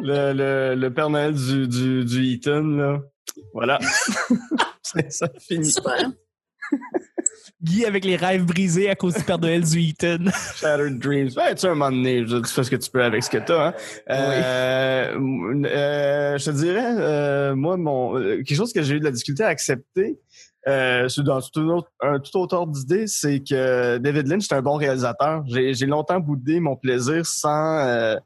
le, 0.00 0.32
le, 0.32 0.74
le 0.74 0.94
Père 0.94 1.10
Noël 1.10 1.34
du, 1.34 1.68
du, 1.68 2.04
du 2.04 2.24
Eaton, 2.24 2.62
là. 2.76 2.98
Voilà. 3.52 3.78
C'est 4.82 5.12
ça 5.12 5.28
fini. 5.38 5.70
Super. 5.70 6.10
Guy 7.62 7.84
avec 7.84 8.04
les 8.04 8.16
rêves 8.16 8.44
brisés 8.44 8.88
à 8.90 8.94
cause 8.94 9.14
du 9.14 9.22
Père 9.24 9.38
Noël 9.38 9.62
du 9.64 9.80
Eaton. 9.80 10.24
Shattered 10.56 10.98
Dreams. 10.98 11.30
Ouais, 11.36 11.54
tu 11.54 11.60
sais, 11.62 11.66
un 11.68 11.74
moment 11.74 11.90
donné, 11.90 12.24
tu 12.26 12.44
fais 12.52 12.64
ce 12.64 12.70
que 12.70 12.76
tu 12.76 12.90
peux 12.90 13.02
avec 13.02 13.22
ce 13.22 13.30
que 13.30 13.38
t'as. 13.38 13.68
Hein. 13.68 13.74
Euh, 14.10 15.64
euh, 15.66 16.38
je 16.38 16.44
te 16.44 16.50
dirais, 16.50 16.94
euh, 16.98 17.54
moi, 17.54 17.76
mon 17.76 18.16
euh, 18.18 18.36
quelque 18.42 18.54
chose 18.54 18.72
que 18.72 18.82
j'ai 18.82 18.94
eu 18.94 19.00
de 19.00 19.04
la 19.04 19.10
difficulté 19.10 19.44
à 19.44 19.48
accepter, 19.48 20.18
euh, 20.68 21.08
c'est 21.08 21.22
dans 21.22 21.40
tout, 21.40 21.60
autre, 21.60 21.90
un 22.02 22.18
tout 22.18 22.36
autre 22.38 22.56
ordre 22.56 22.72
d'idée, 22.72 23.06
c'est 23.06 23.40
que 23.40 23.98
David 23.98 24.26
Lynch 24.26 24.44
est 24.50 24.54
un 24.54 24.62
bon 24.62 24.76
réalisateur. 24.76 25.44
J'ai 25.46 25.86
longtemps 25.86 26.18
boudé 26.20 26.58
mon 26.60 26.76
plaisir 26.76 27.24
sans... 27.24 27.78
Euh, 27.78 28.16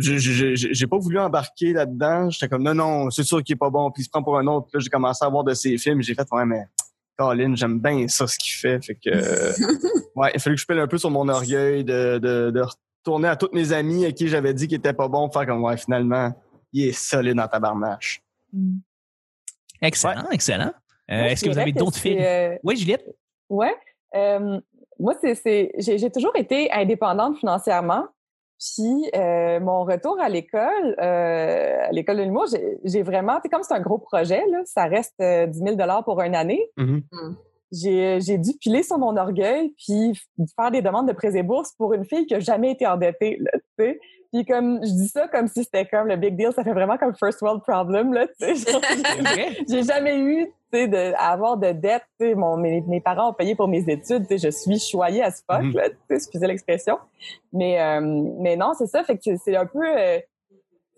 j'ai- 0.00 0.86
pas 0.86 0.98
voulu 0.98 1.18
embarquer 1.18 1.72
là-dedans. 1.72 2.30
J'étais 2.30 2.48
comme, 2.48 2.62
non, 2.62 2.74
non, 2.74 3.10
c'est 3.10 3.22
sûr 3.22 3.42
qu'il 3.42 3.54
est 3.54 3.58
pas 3.58 3.70
bon, 3.70 3.90
puis 3.90 4.02
il 4.02 4.04
se 4.04 4.10
prend 4.10 4.22
pour 4.22 4.38
un 4.38 4.46
autre. 4.46 4.66
Puis 4.68 4.78
là, 4.78 4.80
j'ai 4.84 4.90
commencé 4.90 5.24
à 5.24 5.28
voir 5.28 5.44
de 5.44 5.54
ses 5.54 5.78
films. 5.78 6.02
J'ai 6.02 6.14
fait, 6.14 6.26
ouais, 6.32 6.44
mais 6.44 6.64
Colin, 7.16 7.54
j'aime 7.54 7.78
bien 7.80 8.08
ça, 8.08 8.26
ce 8.26 8.38
qu'il 8.38 8.52
fait. 8.52 8.84
Fait 8.84 8.94
que... 8.94 9.10
euh, 9.10 9.52
Ouais, 10.14 10.30
il 10.34 10.40
fallait 10.40 10.56
que 10.56 10.60
je 10.60 10.66
pèle 10.66 10.78
un 10.78 10.86
peu 10.86 10.98
sur 10.98 11.10
mon 11.10 11.28
orgueil 11.28 11.84
de, 11.84 12.18
de, 12.18 12.50
de 12.50 12.60
retourner 13.00 13.28
à 13.28 13.36
tous 13.36 13.50
mes 13.52 13.72
amis 13.72 14.04
à 14.06 14.12
qui 14.12 14.28
j'avais 14.28 14.52
dit 14.54 14.68
qu'il 14.68 14.78
était 14.78 14.92
pas 14.92 15.08
bon, 15.08 15.30
faire 15.30 15.46
comme 15.46 15.62
ouais, 15.64 15.76
finalement, 15.76 16.32
il 16.72 16.88
est 16.88 16.92
solide 16.92 17.36
dans 17.36 17.48
ta 17.48 17.58
barnache. 17.60 18.22
Excellent, 19.80 20.28
excellent. 20.30 20.72
Euh, 21.10 21.24
Est-ce 21.24 21.44
que 21.44 21.50
vous 21.50 21.58
avez 21.58 21.72
d'autres 21.72 21.98
films? 21.98 22.18
euh, 22.20 22.56
Oui, 22.62 22.76
Juliette? 22.76 23.04
Ouais. 23.48 23.74
Euh, 24.14 24.60
moi, 24.98 25.14
c'est, 25.20 25.72
j'ai 25.78 26.10
toujours 26.10 26.36
été 26.36 26.70
indépendante 26.72 27.38
financièrement. 27.38 28.06
Puis 28.62 29.10
euh, 29.16 29.58
mon 29.58 29.84
retour 29.84 30.20
à 30.20 30.28
l'école, 30.28 30.94
euh, 31.00 31.88
à 31.88 31.90
l'école 31.90 32.18
de 32.18 32.22
l'humour, 32.22 32.46
j'ai, 32.84 33.02
vraiment, 33.02 33.40
c'est 33.42 33.48
comme 33.48 33.62
c'est 33.64 33.74
un 33.74 33.80
gros 33.80 33.98
projet, 33.98 34.44
là, 34.50 34.60
ça 34.64 34.84
reste 34.84 35.14
euh, 35.20 35.46
10 35.46 35.58
000 35.58 35.74
dollars 35.74 36.04
pour 36.04 36.20
une 36.20 36.36
année. 36.36 36.70
J'ai, 37.72 38.20
j'ai 38.20 38.38
dû 38.38 38.52
piler 38.60 38.82
sur 38.82 38.98
mon 38.98 39.16
orgueil 39.16 39.74
puis 39.78 40.12
faire 40.54 40.70
des 40.70 40.82
demandes 40.82 41.08
de 41.08 41.12
prêts 41.12 41.36
et 41.36 41.42
bourses 41.42 41.72
pour 41.72 41.94
une 41.94 42.04
fille 42.04 42.26
qui 42.26 42.34
a 42.34 42.40
jamais 42.40 42.70
été 42.72 42.86
endettée, 42.86 43.38
là, 43.40 43.50
tu 43.54 43.84
sais. 43.84 44.00
Puis 44.32 44.44
comme 44.46 44.80
je 44.82 44.90
dis 44.90 45.08
ça 45.08 45.28
comme 45.28 45.46
si 45.46 45.62
c'était 45.64 45.84
comme 45.86 46.08
le 46.08 46.16
big 46.16 46.36
deal, 46.36 46.52
ça 46.54 46.64
fait 46.64 46.72
vraiment 46.72 46.96
comme 46.96 47.14
first 47.14 47.42
world 47.42 47.62
problem 47.62 48.12
là, 48.14 48.26
j'ai 49.68 49.82
jamais 49.82 50.18
eu 50.18 50.46
tu 50.72 50.78
sais, 50.78 50.88
de, 50.88 51.12
à 51.16 51.32
avoir 51.32 51.58
de 51.58 51.70
dette. 51.72 52.02
tu 52.18 52.28
sais, 52.28 52.34
Mon, 52.34 52.56
mes, 52.56 52.80
mes 52.82 53.00
parents 53.02 53.28
ont 53.30 53.34
payé 53.34 53.54
pour 53.54 53.68
mes 53.68 53.84
études. 53.90 54.24
Je 54.30 54.48
suis 54.48 54.78
choyée 54.78 55.22
à 55.22 55.30
ce 55.30 55.42
fuck, 55.46 55.62
Mhm. 55.62 55.72
là, 55.76 55.84
excusez 56.08 56.46
l'expression. 56.46 56.96
Mais, 57.52 57.78
euh, 57.78 58.00
mais 58.40 58.56
non, 58.56 58.72
c'est 58.78 58.86
ça. 58.86 59.04
Fait 59.04 59.18
que 59.18 59.36
c'est- 59.36 59.54
un 59.56 59.66
peu... 59.66 59.80
euh, 59.84 60.18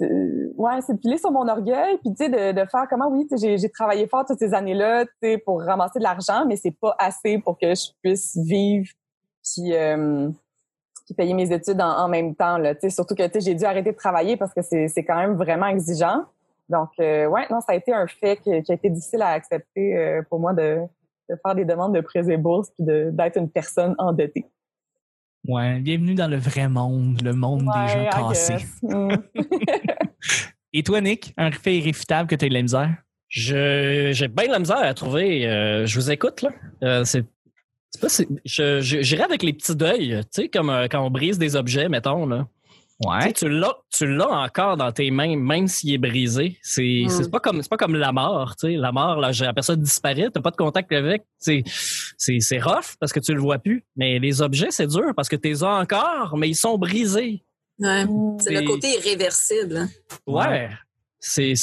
euh, 0.00 0.52
ouais, 0.56 0.80
c'est 0.86 0.94
de 0.94 0.98
piler 0.98 1.18
sur 1.18 1.32
mon 1.32 1.48
orgueil, 1.48 1.98
puis 1.98 2.10
tu 2.14 2.24
sais, 2.24 2.28
de, 2.28 2.52
de 2.52 2.68
faire 2.68 2.86
comment, 2.88 3.08
oui, 3.08 3.26
tu 3.28 3.36
sais, 3.36 3.46
j'ai 3.48 3.58
j'ai 3.58 3.68
travaillé 3.68 4.06
fort 4.06 4.24
toutes 4.26 4.38
ces 4.38 4.54
années-là, 4.54 5.06
tu 5.06 5.10
sais, 5.22 5.38
pour 5.38 5.60
ramasser 5.62 5.98
de 5.98 6.04
l'argent, 6.04 6.44
mais 6.46 6.54
c'est 6.56 6.74
pas 6.80 6.94
assez 6.98 7.38
pour 7.38 7.58
que 7.58 7.74
je 7.74 7.86
puisse 8.02 8.36
vivre, 8.36 8.86
puis, 9.42 9.74
euh, 9.74 10.28
puis 11.04 11.14
payer 11.14 11.34
mes 11.34 11.52
études 11.52 11.80
en, 11.80 11.90
en 12.04 12.08
même 12.08 12.34
temps, 12.34 12.58
là, 12.58 12.74
tu 12.74 12.82
sais, 12.82 12.90
surtout 12.90 13.14
que, 13.14 13.26
tu 13.26 13.32
sais, 13.34 13.40
j'ai 13.40 13.54
dû 13.54 13.64
arrêter 13.64 13.92
de 13.92 13.96
travailler 13.96 14.36
parce 14.36 14.52
que 14.54 14.62
c'est 14.62 14.88
c'est 14.88 15.04
quand 15.04 15.16
même 15.16 15.34
vraiment 15.36 15.66
exigeant. 15.66 16.24
Donc, 16.68 16.88
euh, 17.00 17.26
ouais, 17.26 17.46
non, 17.50 17.60
ça 17.60 17.72
a 17.72 17.74
été 17.74 17.92
un 17.92 18.06
fait 18.06 18.36
qui, 18.38 18.62
qui 18.62 18.72
a 18.72 18.74
été 18.74 18.88
difficile 18.88 19.20
à 19.22 19.28
accepter 19.28 19.96
euh, 19.98 20.22
pour 20.30 20.40
moi 20.40 20.54
de, 20.54 20.78
de 21.28 21.36
faire 21.44 21.54
des 21.54 21.64
demandes 21.66 21.94
de 21.94 22.00
prêts 22.00 22.28
et 22.30 22.36
bourses 22.38 22.70
puis 22.70 22.84
de- 22.84 23.10
d'être 23.12 23.36
une 23.36 23.50
personne 23.50 23.94
endettée. 23.98 24.46
Ouais, 25.46 25.78
bienvenue 25.80 26.14
dans 26.14 26.26
le 26.28 26.38
vrai 26.38 26.68
monde, 26.68 27.20
le 27.22 27.34
monde 27.34 27.60
des 27.64 27.92
gens 27.92 28.28
cassés. 28.28 28.64
Mm. 28.82 29.14
Et 30.72 30.82
toi, 30.82 31.00
Nick, 31.00 31.34
un 31.36 31.52
fait 31.52 31.76
irréfutable 31.76 32.28
que 32.28 32.34
tu 32.34 32.44
as 32.44 32.46
eu 32.46 32.48
de 32.48 32.54
la 32.54 32.62
misère? 32.62 32.90
Je 33.28 34.10
j'ai 34.12 34.28
bien 34.28 34.46
de 34.46 34.52
la 34.52 34.58
misère 34.58 34.78
à 34.78 34.94
trouver. 34.94 35.46
euh, 35.46 35.86
je 35.86 35.98
vous 36.00 36.10
écoute 36.10 36.42
là. 36.42 36.50
Euh, 36.82 37.04
c'est 37.04 37.24
c'est 37.94 38.00
pas 38.00 38.08
c'est- 38.08 38.28
je 38.44 38.80
je- 38.80 39.02
j'irais 39.02 39.22
avec 39.24 39.42
les 39.44 39.52
petits 39.52 39.76
deuils, 39.76 40.20
tu 40.34 40.42
sais 40.42 40.48
comme 40.48 40.68
euh, 40.70 40.88
quand 40.90 41.00
on 41.06 41.10
brise 41.10 41.38
des 41.38 41.54
objets 41.56 41.88
mettons 41.88 42.26
là. 42.26 42.46
Ouais. 43.04 43.32
Tu 43.32 43.48
l'as 43.48 43.74
tu 43.92 44.06
l'as 44.06 44.28
encore 44.28 44.76
dans 44.76 44.90
tes 44.92 45.10
mains 45.10 45.36
même 45.36 45.66
s'il 45.68 45.92
est 45.94 45.98
brisé. 45.98 46.58
C'est 46.62 47.02
Mm. 47.06 47.08
c'est 47.10 47.30
pas 47.30 47.40
comme 47.40 47.62
c'est 47.62 47.68
pas 47.68 47.76
comme 47.76 47.94
la 47.96 48.12
mort, 48.12 48.54
tu 48.56 48.68
sais, 48.68 48.76
la 48.76 48.92
mort 48.92 49.20
là, 49.20 49.30
j'ai- 49.32 49.44
la 49.44 49.52
personne 49.52 49.80
disparaît, 49.80 50.28
t'as 50.32 50.40
pas 50.40 50.50
de 50.52 50.56
contact 50.56 50.92
avec, 50.92 51.22
c'est 51.38 51.62
c'est 52.18 52.38
c'est 52.40 52.58
rough 52.60 52.96
parce 53.00 53.12
que 53.12 53.20
tu 53.20 53.32
le 53.34 53.40
vois 53.40 53.58
plus, 53.58 53.84
mais 53.96 54.18
les 54.18 54.42
objets 54.42 54.70
c'est 54.70 54.86
dur 54.86 55.12
parce 55.16 55.28
que 55.28 55.36
tu 55.36 55.48
les 55.48 55.62
as 55.64 55.74
encore 55.74 56.36
mais 56.36 56.48
ils 56.48 56.54
sont 56.56 56.76
brisés. 56.78 57.42
Ouais. 57.78 58.04
Mm. 58.04 58.38
C'est 58.40 58.52
le 58.60 58.66
côté 58.66 58.88
irréversible. 58.98 59.76
hein. 59.76 59.88
Ouais. 60.26 60.68
C'est, 61.18 61.54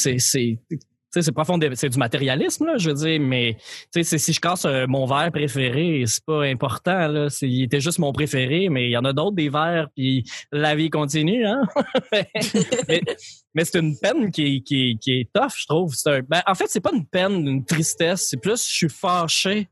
c'est 1.11 1.31
profond, 1.31 1.59
c'est 1.73 1.89
du 1.89 1.97
matérialisme, 1.97 2.65
là, 2.65 2.77
je 2.77 2.89
veux 2.89 2.95
dire, 2.95 3.19
mais, 3.19 3.57
si 3.91 4.33
je 4.33 4.39
casse 4.39 4.65
euh, 4.65 4.85
mon 4.87 5.05
verre 5.05 5.31
préféré, 5.31 6.03
c'est 6.05 6.23
pas 6.23 6.43
important, 6.43 7.07
là. 7.07 7.27
Il 7.41 7.63
était 7.63 7.81
juste 7.81 7.99
mon 7.99 8.13
préféré, 8.13 8.69
mais 8.69 8.87
il 8.87 8.91
y 8.91 8.97
en 8.97 9.03
a 9.03 9.11
d'autres 9.11 9.35
des 9.35 9.49
verres, 9.49 9.89
puis 9.95 10.23
la 10.51 10.75
vie 10.75 10.89
continue, 10.89 11.45
hein. 11.45 11.63
mais, 12.87 13.65
c'est 13.65 13.79
une 13.79 13.97
peine 13.97 14.31
qui 14.31 14.57
est, 14.57 14.61
qui 14.61 14.97
qui 14.99 15.11
est 15.19 15.29
tough, 15.33 15.53
je 15.57 15.65
trouve. 15.67 15.93
Ben, 16.29 16.41
en 16.47 16.55
fait, 16.55 16.67
c'est 16.67 16.79
pas 16.79 16.93
une 16.93 17.05
peine, 17.05 17.47
une 17.47 17.65
tristesse, 17.65 18.27
c'est 18.29 18.37
plus, 18.37 18.65
je 18.65 18.73
suis 18.73 18.89
fâché 18.89 19.67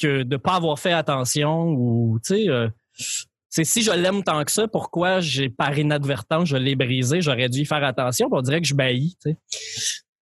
que 0.00 0.22
de 0.22 0.36
pas 0.36 0.54
avoir 0.54 0.78
fait 0.78 0.92
attention 0.92 1.70
ou, 1.72 2.18
tu 2.24 2.34
sais, 2.34 2.48
euh, 2.48 2.68
c'est 3.48 3.64
si 3.64 3.82
je 3.82 3.90
l'aime 3.90 4.22
tant 4.22 4.44
que 4.44 4.52
ça, 4.52 4.68
pourquoi 4.68 5.20
j'ai 5.20 5.50
par 5.50 5.76
inadvertance, 5.76 6.48
je 6.48 6.56
l'ai 6.56 6.76
brisé, 6.76 7.20
j'aurais 7.20 7.48
dû 7.48 7.60
y 7.60 7.66
faire 7.66 7.82
attention, 7.82 8.28
on 8.30 8.40
dirait 8.40 8.60
que 8.60 8.66
je 8.66 8.74
baillis. 8.74 9.16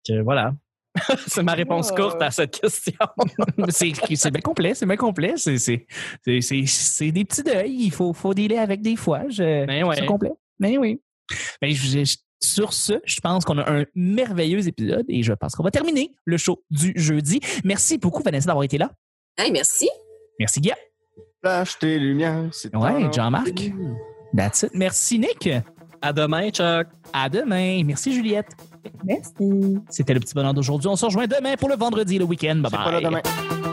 Que 0.08 0.22
voilà. 0.22 0.52
c'est 1.26 1.42
ma 1.42 1.52
réponse 1.52 1.90
Oh. 1.92 1.96
courte 1.96 2.22
à 2.22 2.30
cette 2.30 2.58
question. 2.60 2.92
c'est 3.68 4.30
bien 4.30 4.40
complet, 4.40 4.74
c'est 4.74 4.86
bien 4.86 4.96
complet. 4.96 5.34
C'est 5.36 5.86
des 6.24 7.24
petits 7.24 7.42
deuils. 7.44 7.74
Il 7.84 7.90
faut, 7.92 8.12
faut 8.12 8.34
dealer 8.34 8.58
avec 8.58 8.80
des 8.82 8.96
fois. 8.96 9.28
Je, 9.28 9.66
Ben 9.66 9.84
ouais. 9.84 9.96
C'est 9.96 10.06
complet. 10.06 10.32
Mais 10.58 10.76
oui. 10.78 11.00
Ben, 11.60 11.70
je- 11.72 12.04
je- 12.04 12.16
sur 12.40 12.72
ce, 12.72 13.00
je 13.04 13.20
pense 13.20 13.44
qu'on 13.44 13.58
a 13.58 13.68
un 13.80 13.84
merveilleux 13.96 14.66
épisode 14.68 15.04
et 15.08 15.22
je 15.24 15.32
pense 15.32 15.54
qu'on 15.56 15.64
va 15.64 15.70
terminer 15.72 16.14
le 16.24 16.36
show 16.36 16.62
du 16.70 16.92
jeudi. 16.96 17.40
Merci 17.64 17.98
beaucoup, 17.98 18.22
Vanessa, 18.22 18.46
d'avoir 18.46 18.62
été 18.64 18.78
là. 18.78 18.90
Hey, 19.36 19.50
merci. 19.52 19.88
Merci, 20.38 20.60
Guy. 20.60 20.70
Flash 21.42 21.78
tes 21.80 21.98
lumières, 21.98 22.48
c'est 22.52 22.74
Ouais, 22.76 23.12
Jean-Marc. 23.12 23.70
That's 24.36 24.62
it. 24.62 24.70
Merci, 24.74 25.18
Nick. 25.18 25.48
À 26.00 26.12
demain, 26.12 26.48
Chuck. 26.50 26.86
À 27.12 27.28
demain. 27.28 27.82
Merci, 27.84 28.12
Juliette. 28.12 28.50
Merci. 29.04 29.78
C'était 29.88 30.14
le 30.14 30.20
petit 30.20 30.34
bonheur 30.34 30.54
d'aujourd'hui. 30.54 30.88
On 30.88 30.96
se 30.96 31.04
rejoint 31.04 31.26
demain 31.26 31.54
pour 31.56 31.68
le 31.68 31.76
vendredi 31.76 32.16
et 32.16 32.18
le 32.18 32.24
week-end. 32.24 32.56
Bye 32.56 32.70
C'est 32.70 32.76
pas 32.76 32.90
là 32.92 33.00
bye. 33.00 33.04
demain. 33.04 33.67